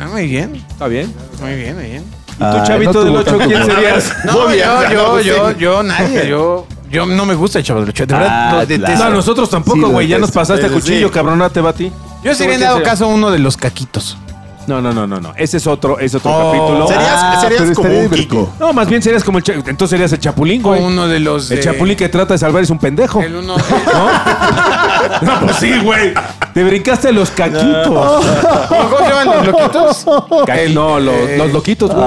Ah, 0.00 0.06
muy 0.10 0.26
bien, 0.28 0.54
¿Está 0.68 0.86
bien? 0.88 1.12
muy 1.42 1.54
bien, 1.56 1.74
muy 1.76 1.84
bien. 1.84 2.04
¿Y 2.38 2.40
tú, 2.40 2.44
Ah, 2.44 2.62
chavito 2.64 2.92
no 2.92 3.00
del 3.00 3.08
tuvo 3.08 3.18
8, 3.18 3.30
tanto 3.30 3.44
quién 3.48 3.64
serías? 3.66 4.12
No, 4.24 4.54
yo, 4.54 4.90
yo, 4.92 5.10
pues, 5.12 5.26
yo, 5.26 5.50
yo, 5.58 5.82
nadie, 5.82 6.28
yo, 6.28 6.66
yo 6.90 7.04
no 7.06 7.26
me 7.26 7.34
gusta 7.34 7.58
el 7.58 7.64
Chavo 7.64 7.80
del 7.80 7.88
Ocho, 7.90 8.06
de 8.06 8.14
verdad 8.14 8.60
Ah, 8.60 8.64
claro. 8.66 9.04
No, 9.04 9.10
nosotros 9.16 9.48
Sí, 9.48 9.52
tampoco, 9.52 9.88
güey. 9.88 10.06
ya 10.06 10.18
nos 10.18 10.30
pasaste 10.30 10.66
a 10.66 10.68
Sí, 10.68 10.74
sí, 10.76 10.80
cuchillo, 10.80 11.08
sí. 11.08 11.14
cabronate, 11.14 11.60
Bati. 11.60 11.92
Yo 12.22 12.34
sería 12.34 12.54
en 12.54 12.60
dado 12.60 12.82
caso 12.82 13.08
uno 13.08 13.30
de 13.30 13.38
los 13.40 13.56
caquitos. 13.56 14.16
No, 14.68 14.82
no, 14.82 14.92
no, 14.92 15.06
no, 15.06 15.18
no. 15.18 15.32
Ese 15.36 15.56
es 15.56 15.66
otro, 15.66 15.98
es 15.98 16.14
otro 16.14 16.30
Oh. 16.30 16.52
capítulo. 16.52 16.86
Serías, 16.88 17.10
Ah, 17.16 17.38
serías 17.40 17.70
como 17.74 17.88
un. 18.00 18.10
Kiko. 18.10 18.52
No, 18.60 18.72
más 18.74 18.86
bien 18.86 19.02
serías 19.02 19.24
como 19.24 19.38
el 19.38 19.44
entonces 19.48 19.88
serías 19.90 20.12
el 20.12 20.18
chapulín, 20.20 20.60
O 20.62 20.68
güey. 20.68 20.82
uno 20.82 21.08
de 21.08 21.20
los. 21.20 21.50
El 21.50 21.56
de- 21.56 21.62
chapulín 21.64 21.96
que 21.96 22.08
trata 22.10 22.34
de 22.34 22.38
salvar 22.38 22.62
es 22.62 22.68
un 22.68 22.78
pendejo. 22.78 23.22
El 23.22 23.36
uno. 23.36 23.56
¿No? 23.56 23.62
no, 25.22 25.40
pues 25.40 25.56
sí, 25.56 25.72
güey. 25.82 26.12
Te 26.54 26.64
brincaste 26.64 27.12
los 27.12 27.30
caquitos. 27.30 27.86
¿Cómo 27.86 28.98
se 28.98 29.04
llaman 29.08 29.26
los 29.36 29.46
loquitos? 29.46 30.06
Ca- 30.46 30.60
El- 30.60 30.74
no, 30.74 30.98
los, 31.00 31.14
eh, 31.14 31.34
los 31.38 31.52
loquitos, 31.52 31.90
güey. 31.94 32.04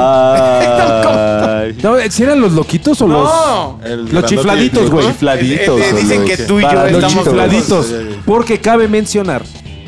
No, 1.84 1.96
¿si 2.10 2.24
eran 2.24 2.42
los 2.42 2.52
loquitos 2.54 3.02
o 3.02 3.08
los. 3.08 3.24
No. 3.24 3.80
El 3.84 4.00
Los 4.02 4.10
grandote 4.12 4.36
chifladitos, 4.36 4.90
güey. 4.92 5.08
Chifladitos. 5.08 5.80
Eh, 5.82 5.90
eh, 5.90 5.94
dicen 6.00 6.26
que 6.26 6.38
los- 6.38 6.48
tú 6.48 6.60
y 6.60 6.64
yo 6.64 6.72
Los 6.74 6.92
estamos 7.04 7.24
chifladitos. 7.26 7.88
Porque 8.26 8.60
cabe 8.60 8.88
mencionar 8.88 9.44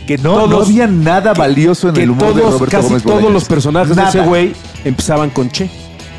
que 0.07 0.17
No, 0.17 0.33
todos. 0.33 0.49
no 0.49 0.57
había 0.61 0.87
nada 0.87 1.33
valioso 1.33 1.89
en 1.89 1.93
que 1.95 2.03
el 2.03 2.09
humor 2.11 2.33
de 2.33 2.41
todos, 2.41 2.53
Roberto 2.55 2.71
casi 2.77 2.87
Gómez 2.89 3.03
todos 3.03 3.15
Bolaños. 3.15 3.33
los 3.33 3.45
personajes 3.45 3.95
Nada. 3.95 4.11
de 4.11 4.19
ese 4.19 4.27
güey 4.27 4.53
empezaban 4.83 5.29
con 5.29 5.49
Che. 5.49 5.69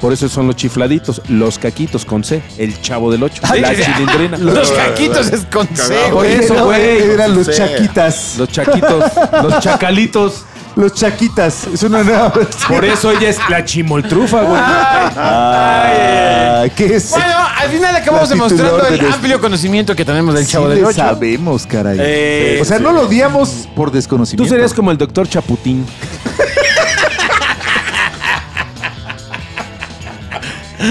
Por 0.04 0.12
eso 0.12 0.28
son 0.28 0.46
los 0.46 0.56
chifladitos, 0.56 1.23
los 1.28 1.58
caquitos 1.58 2.04
con 2.04 2.23
C, 2.25 2.42
el 2.58 2.78
chavo 2.82 3.11
del 3.11 3.23
8, 3.23 3.42
Sí, 3.54 3.58
la 3.58 3.75
chilindrina. 3.75 4.37
Los 4.37 4.70
caquitos 4.73 5.32
es 5.32 5.46
con 5.50 5.66
C, 5.75 6.11
güey. 6.12 6.30
eso, 6.34 6.52
Eran- 6.52 6.64
güey. 6.66 7.02
Eran 7.11 7.34
los 7.34 7.49
chaquitas. 7.50 8.34
Los 8.37 8.50
chaquitos, 8.50 9.02
los 9.42 9.61
chacalitos. 9.61 10.42
Los 10.76 10.92
chaquitas. 10.92 11.68
Es 11.73 11.82
una 11.84 12.02
nueva 12.02 12.28
versión. 12.30 12.75
Por 12.75 12.84
eso 12.84 13.12
ella 13.12 13.28
es 13.30 13.38
la 13.49 13.64
chimoltrufa, 13.64 14.42
güey. 14.42 14.61
Ah, 14.61 16.64
¿Qué 16.76 16.96
es? 16.96 17.11
Bueno, 17.11 17.26
al 17.58 17.70
final 17.70 17.96
acabamos 17.96 18.28
La 18.28 18.34
demostrando 18.34 18.75
titular 18.76 18.92
el 18.92 19.00
de- 19.00 19.06
amplio 19.14 19.40
conocimiento 19.40 19.94
que 19.94 20.04
tenemos 20.04 20.34
del 20.34 20.44
Sí 20.44 20.52
Chavo 20.52 20.68
del 20.68 20.84
Ocho. 20.84 20.96
sabemos, 20.96 21.66
caray. 21.66 21.99
Eh, 22.00 22.58
o 22.61 22.64
sea, 22.64 22.78
no 22.78 22.92
lo 22.92 23.02
odiamos 23.02 23.68
por 23.76 23.90
Tú 23.90 23.96
desconocimiento. 23.96 24.52
serías 24.52 24.75
como 24.75 24.90
el 24.90 24.99
doctor 24.99 25.28
Chaputín. 25.28 25.87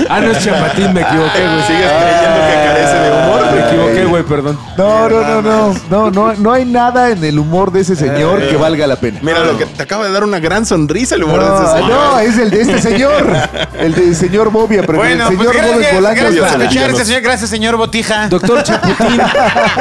Ah, 0.10 0.22
no 0.22 0.32
es 0.32 0.40
Chapatín, 0.44 0.94
me 0.94 1.02
equivoqué, 1.02 1.40
güey. 1.40 1.64
Sigues 1.64 1.92
creyendo 1.92 2.40
que 2.48 2.54
carece 2.68 2.96
de 3.00 3.12
humor. 3.12 3.52
Me 3.54 3.68
equivoqué, 3.68 4.06
güey, 4.06 4.24
perdón. 4.24 4.60
No, 4.78 5.10
no, 5.10 5.22
no, 5.22 5.42
no, 5.42 5.76
no, 5.90 6.12
no, 6.12 6.34
no 6.36 6.52
hay 6.54 6.66
nada 6.66 7.10
en 7.12 7.24
el 7.24 7.38
humor 7.40 7.72
de 7.72 7.82
ese 7.82 7.96
señor 7.96 8.48
que 8.48 8.56
valga 8.56 8.88
la 8.88 8.96
pena. 8.96 9.20
Mira 9.22 9.40
lo 9.44 9.58
que 9.58 9.66
te 9.66 9.84
acaba 9.84 10.06
de 10.06 10.12
dar 10.12 10.24
una 10.24 10.40
gran 10.40 10.66
sonrisa 10.66 11.16
el 11.16 11.24
humor 11.24 11.42
de 11.42 11.64
ese 11.66 11.74
señor. 11.74 11.90
no, 11.90 12.20
es 12.20 12.38
el 12.38 12.50
de 12.50 12.62
este 12.62 12.82
señor, 12.82 13.38
el 13.78 13.94
del 13.94 14.16
señor 14.16 14.52
Bobia, 14.52 14.84
pero 14.86 14.98
Bueno, 15.00 15.28
el 15.30 15.36
pues 15.36 15.50
señor 15.50 15.66
Gómez 15.66 15.78
gracias, 15.80 15.96
Bolaños. 15.96 16.90
este 16.90 17.06
señor. 17.06 17.22
Gracias, 17.22 17.50
señor 17.50 17.76
Botija. 17.78 18.28
Doctor 18.30 18.64
Chaputín. 18.64 19.18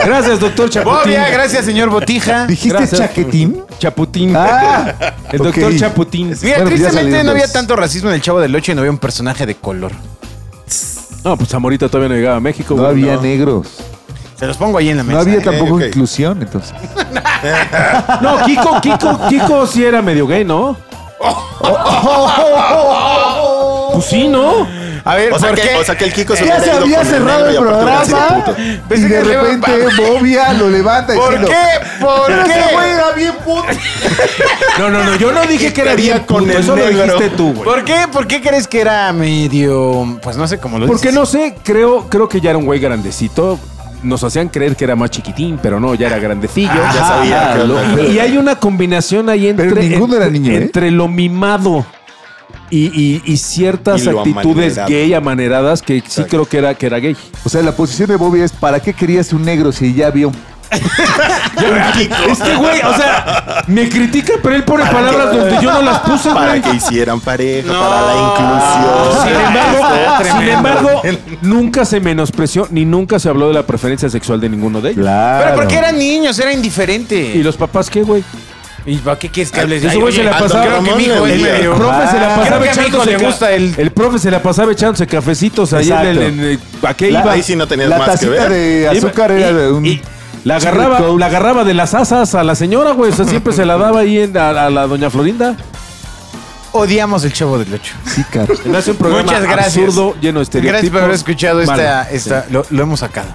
Gracias, 0.04 0.40
doctor 0.40 0.70
Chaputín. 0.70 1.00
Bobia, 1.02 1.28
gracias, 1.30 1.64
señor 1.64 1.88
Botija. 1.90 2.46
¿Dijiste 2.46 2.76
Gracias. 2.76 3.00
chaquetín? 3.00 3.62
Chaputín. 3.78 4.34
Ah, 4.36 4.94
el 5.30 5.38
doctor 5.38 5.74
Chaputín. 5.76 6.28
Mira, 6.42 6.58
Bueno, 6.58 6.70
pues 6.70 6.80
tristemente 6.82 7.24
no 7.24 7.30
había 7.32 7.48
tanto 7.50 7.76
racismo 7.76 8.08
en 8.10 8.16
el 8.16 8.22
Chavo 8.22 8.40
del 8.40 8.54
Ocho 8.54 8.72
y 8.72 8.74
no 8.74 8.80
había 8.80 8.90
un 8.90 8.98
personaje 8.98 9.46
de 9.46 9.54
color. 9.54 9.91
No, 11.24 11.36
pues 11.36 11.50
Zamorita 11.50 11.88
todavía 11.88 12.08
no 12.08 12.14
llegaba 12.16 12.36
a 12.36 12.40
México. 12.40 12.74
No 12.74 12.82
güey. 12.82 12.92
había 12.92 13.14
No. 13.16 13.22
negros. 13.22 13.68
Se 14.36 14.46
los 14.46 14.56
pongo 14.56 14.78
ahí 14.78 14.88
en 14.88 14.96
la 14.96 15.02
mesa. 15.04 15.14
No 15.16 15.20
había 15.22 15.34
¿eh? 15.38 15.40
tampoco 15.40 15.76
ok. 15.76 15.82
inclusión, 15.86 16.42
entonces. 16.42 16.72
No, 18.20 18.44
Kiko, 18.44 18.80
Kiko, 18.80 19.18
Kiko 19.28 19.66
sí 19.66 19.84
era 19.84 20.02
medio 20.02 20.26
gay, 20.26 20.44
¿no? 20.44 20.76
Pues 23.92 24.04
sí, 24.06 24.26
¿no? 24.28 24.66
A 25.04 25.14
ver, 25.16 25.32
O 25.32 25.38
sea, 25.38 25.48
¿por 25.48 25.60
que, 25.60 25.68
qué? 25.68 25.74
o 25.76 25.84
sea 25.84 25.96
que 25.96 26.04
el 26.04 26.12
Kiko 26.12 26.36
se 26.36 26.46
Ya 26.46 26.60
se 26.60 26.70
había 26.70 26.98
con 26.98 27.06
cerrado 27.06 27.48
el 27.48 27.54
y 27.54 27.58
programa 27.58 28.02
y 28.90 29.00
de 29.00 29.08
que 29.08 29.20
repente 29.22 29.70
Bobia 29.98 30.52
lo 30.52 30.70
levanta 30.70 31.14
¿Por 31.14 31.24
diciendo, 31.30 31.48
qué? 31.48 32.04
¿Por 32.04 32.26
Pero 32.26 32.42
ese 32.42 32.72
güey 32.72 32.84
qué? 32.86 32.90
era 32.92 33.10
bien 33.12 33.32
puto. 33.44 33.64
No, 34.78 34.90
no, 34.90 35.04
no, 35.04 35.16
yo 35.16 35.32
no 35.32 35.42
dije 35.42 35.72
que 35.72 35.82
era 35.82 35.90
quería 35.92 36.14
bien 36.14 36.26
con 36.26 36.44
puto, 36.44 36.52
el 36.52 36.58
eso 36.62 36.76
lo 36.76 36.86
dijiste 36.88 37.30
tú, 37.30 37.52
güey. 37.52 37.64
¿Por 37.64 37.84
qué? 37.84 37.96
¿Por 38.10 38.26
qué 38.26 38.40
crees 38.40 38.66
que 38.68 38.80
era 38.80 39.12
medio. 39.12 40.18
Pues 40.22 40.36
no 40.36 40.46
sé 40.46 40.58
cómo 40.58 40.78
lo 40.78 40.86
Porque 40.86 41.08
dices? 41.08 41.14
no 41.14 41.26
sé, 41.26 41.54
creo, 41.62 42.08
creo 42.08 42.28
que 42.28 42.40
ya 42.40 42.50
era 42.50 42.58
un 42.58 42.64
güey 42.64 42.80
grandecito. 42.80 43.58
Nos 44.02 44.24
hacían 44.24 44.48
creer 44.48 44.74
que 44.74 44.84
era 44.84 44.96
más 44.96 45.10
chiquitín, 45.10 45.60
pero 45.62 45.78
no, 45.78 45.94
ya 45.94 46.08
era 46.08 46.18
grandecillo. 46.18 46.70
Ah, 46.72 46.92
ya 46.94 47.06
sabía 47.06 47.52
que 47.54 47.64
lo- 47.66 48.08
y 48.10 48.18
hay 48.18 48.36
una 48.36 48.56
combinación 48.56 49.28
ahí 49.28 49.46
entre, 49.46 49.68
Pero 49.68 49.80
ninguno 49.82 50.16
era 50.16 50.28
niño, 50.28 50.50
¿eh? 50.52 50.56
entre 50.56 50.90
lo 50.90 51.06
mimado 51.06 51.86
y, 52.74 52.86
y- 52.86 53.22
y 53.24 53.36
ciertas 53.36 54.04
Y 54.04 54.08
actitudes 54.08 54.78
amanerado. 54.78 54.88
gay 54.88 55.14
amaneradas 55.14 55.82
que 55.82 56.02
sí 56.06 56.24
creo 56.24 56.46
que 56.46 56.56
era, 56.58 56.74
que 56.74 56.86
era 56.86 56.98
gay. 56.98 57.14
O 57.44 57.48
sea, 57.48 57.60
la 57.62 57.72
posición 57.72 58.08
de 58.08 58.16
Bobia 58.16 58.44
es, 58.46 58.52
¿para 58.52 58.80
qué 58.80 58.94
querías 58.94 59.32
un 59.32 59.44
negro 59.44 59.72
si 59.72 59.92
ya 59.94 60.06
había 60.06 60.26
un... 60.28 60.34
Es 62.30 62.38
que, 62.40 62.54
güey, 62.56 62.80
o 62.80 62.94
sea, 62.96 63.62
me 63.66 63.88
critica, 63.88 64.34
pero 64.42 64.54
él 64.54 64.64
pone 64.64 64.84
palabras 64.86 65.36
donde 65.36 65.58
yo 65.62 65.70
no 65.72 65.82
las 65.82 65.98
puse, 66.08 66.30
Para 66.30 66.48
güey. 66.48 66.62
que 66.62 66.70
hicieran 66.76 67.20
pareja, 67.20 67.70
No. 67.72 67.78
para 67.80 68.00
la 68.06 68.14
inclusión. 68.22 69.22
Sin 69.22 69.46
embargo, 69.46 70.38
sin 70.40 70.48
embargo, 70.48 71.02
nunca 71.42 71.84
se 71.84 72.00
menospreció 72.00 72.66
ni 72.70 72.84
nunca 72.86 73.18
se 73.18 73.28
habló 73.28 73.48
de 73.48 73.54
la 73.54 73.66
preferencia 73.66 74.08
sexual 74.08 74.40
de 74.40 74.48
ninguno 74.48 74.80
de 74.80 74.90
ellos. 74.92 75.02
Claro. 75.02 75.44
Pero 75.44 75.56
porque 75.56 75.76
eran 75.76 75.98
niños, 75.98 76.38
era 76.38 76.52
indiferente. 76.52 77.16
¿Y 77.34 77.42
los 77.42 77.56
papás 77.56 77.90
qué, 77.90 78.02
güey? 78.02 78.24
¿Y 78.84 78.96
para 78.96 79.16
qué 79.16 79.28
quieres 79.28 79.52
que 79.52 79.60
hables? 79.60 79.84
Ese 79.84 79.92
Ay, 79.92 80.00
güey 80.00 80.12
se 80.12 80.24
la 80.24 80.36
pasaba- 80.36 80.64
Creo 80.66 80.82
que 80.82 80.94
mi 80.96 81.04
hijo 81.04 81.24
es 81.26 81.40
medio. 81.40 81.72
El 81.72 81.78
profe 81.78 82.06
se 82.08 82.18
la 82.18 82.34
pasaba 82.36 82.51
le 82.90 83.16
gusta 83.18 83.52
el- 83.52 83.74
el 83.78 83.90
profe 83.92 84.18
se 84.18 84.30
la 84.30 84.42
pasaba 84.42 84.72
echándose 84.72 85.06
cafecitos 85.06 85.72
ahí 85.72 85.90
en 85.90 85.98
el, 85.98 86.18
en 86.22 86.40
el- 86.40 86.60
¿a 86.82 86.94
qué 86.94 87.10
La- 87.10 87.20
iba? 87.20 87.32
Ahí 87.32 87.42
sí 87.42 87.56
no 87.56 87.66
tenías 87.66 87.88
La 87.88 87.98
más 87.98 88.06
que 88.20 88.26
tacita 88.26 88.48
ver. 88.48 88.50
de 88.50 88.88
azúcar 88.88 89.30
era 89.32 89.52
de 89.52 89.72
un... 89.72 89.84
y 89.86 90.00
la 90.44 90.56
agarraba, 90.56 91.00
la 91.18 91.26
agarraba 91.26 91.64
de 91.64 91.74
las 91.74 91.94
asas 91.94 92.34
a 92.34 92.42
la 92.42 92.54
señora, 92.54 92.92
güey. 92.92 93.12
O 93.12 93.14
sea, 93.14 93.24
siempre 93.24 93.52
se 93.52 93.64
la 93.64 93.76
daba 93.76 94.00
ahí 94.00 94.18
en- 94.18 94.36
a, 94.36 94.50
a 94.66 94.70
la 94.70 94.86
doña 94.86 95.08
Florinda. 95.10 95.56
Odiamos 96.74 97.22
el 97.24 97.32
chavo 97.34 97.58
del 97.58 97.74
ocho. 97.74 97.92
Sí, 98.06 98.24
caro. 98.30 98.56
Se 98.56 98.66
me 98.68 98.78
hace 98.78 98.92
un 98.92 98.96
programa 98.96 99.24
Muchas 99.24 99.42
gracias. 99.42 99.76
absurdo, 99.76 100.16
lleno 100.22 100.38
de 100.38 100.44
estereotipos. 100.44 100.72
Gracias 100.72 100.90
por 100.92 101.02
haber 101.02 101.14
escuchado 101.14 101.60
esta. 101.60 101.76
Malo. 101.76 102.08
esta 102.10 102.46
lo, 102.50 102.64
lo 102.70 102.82
hemos 102.82 103.00
sacado. 103.00 103.28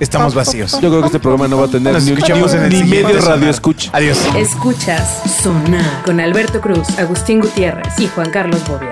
Estamos 0.00 0.34
vacíos. 0.34 0.72
Yo 0.80 0.88
creo 0.90 1.00
que 1.00 1.06
este 1.06 1.18
programa 1.20 1.48
no 1.48 1.58
va 1.58 1.66
a 1.66 1.68
tener 1.68 1.92
Nos 1.94 2.04
ni, 2.04 2.12
escuchamos 2.12 2.52
ni- 2.52 2.58
en 2.58 2.64
el 2.64 2.70
ni 2.70 2.78
siguiente 2.80 3.12
medio 3.14 3.20
radio 3.28 3.48
escucha. 3.50 3.90
Adiós. 3.92 4.18
Escuchas 4.36 5.22
Sonar 5.42 6.02
con 6.04 6.20
Alberto 6.20 6.60
Cruz, 6.60 6.98
Agustín 6.98 7.40
Gutiérrez 7.40 7.98
y 7.98 8.06
Juan 8.08 8.30
Carlos 8.30 8.60
Bobia. 8.68 8.90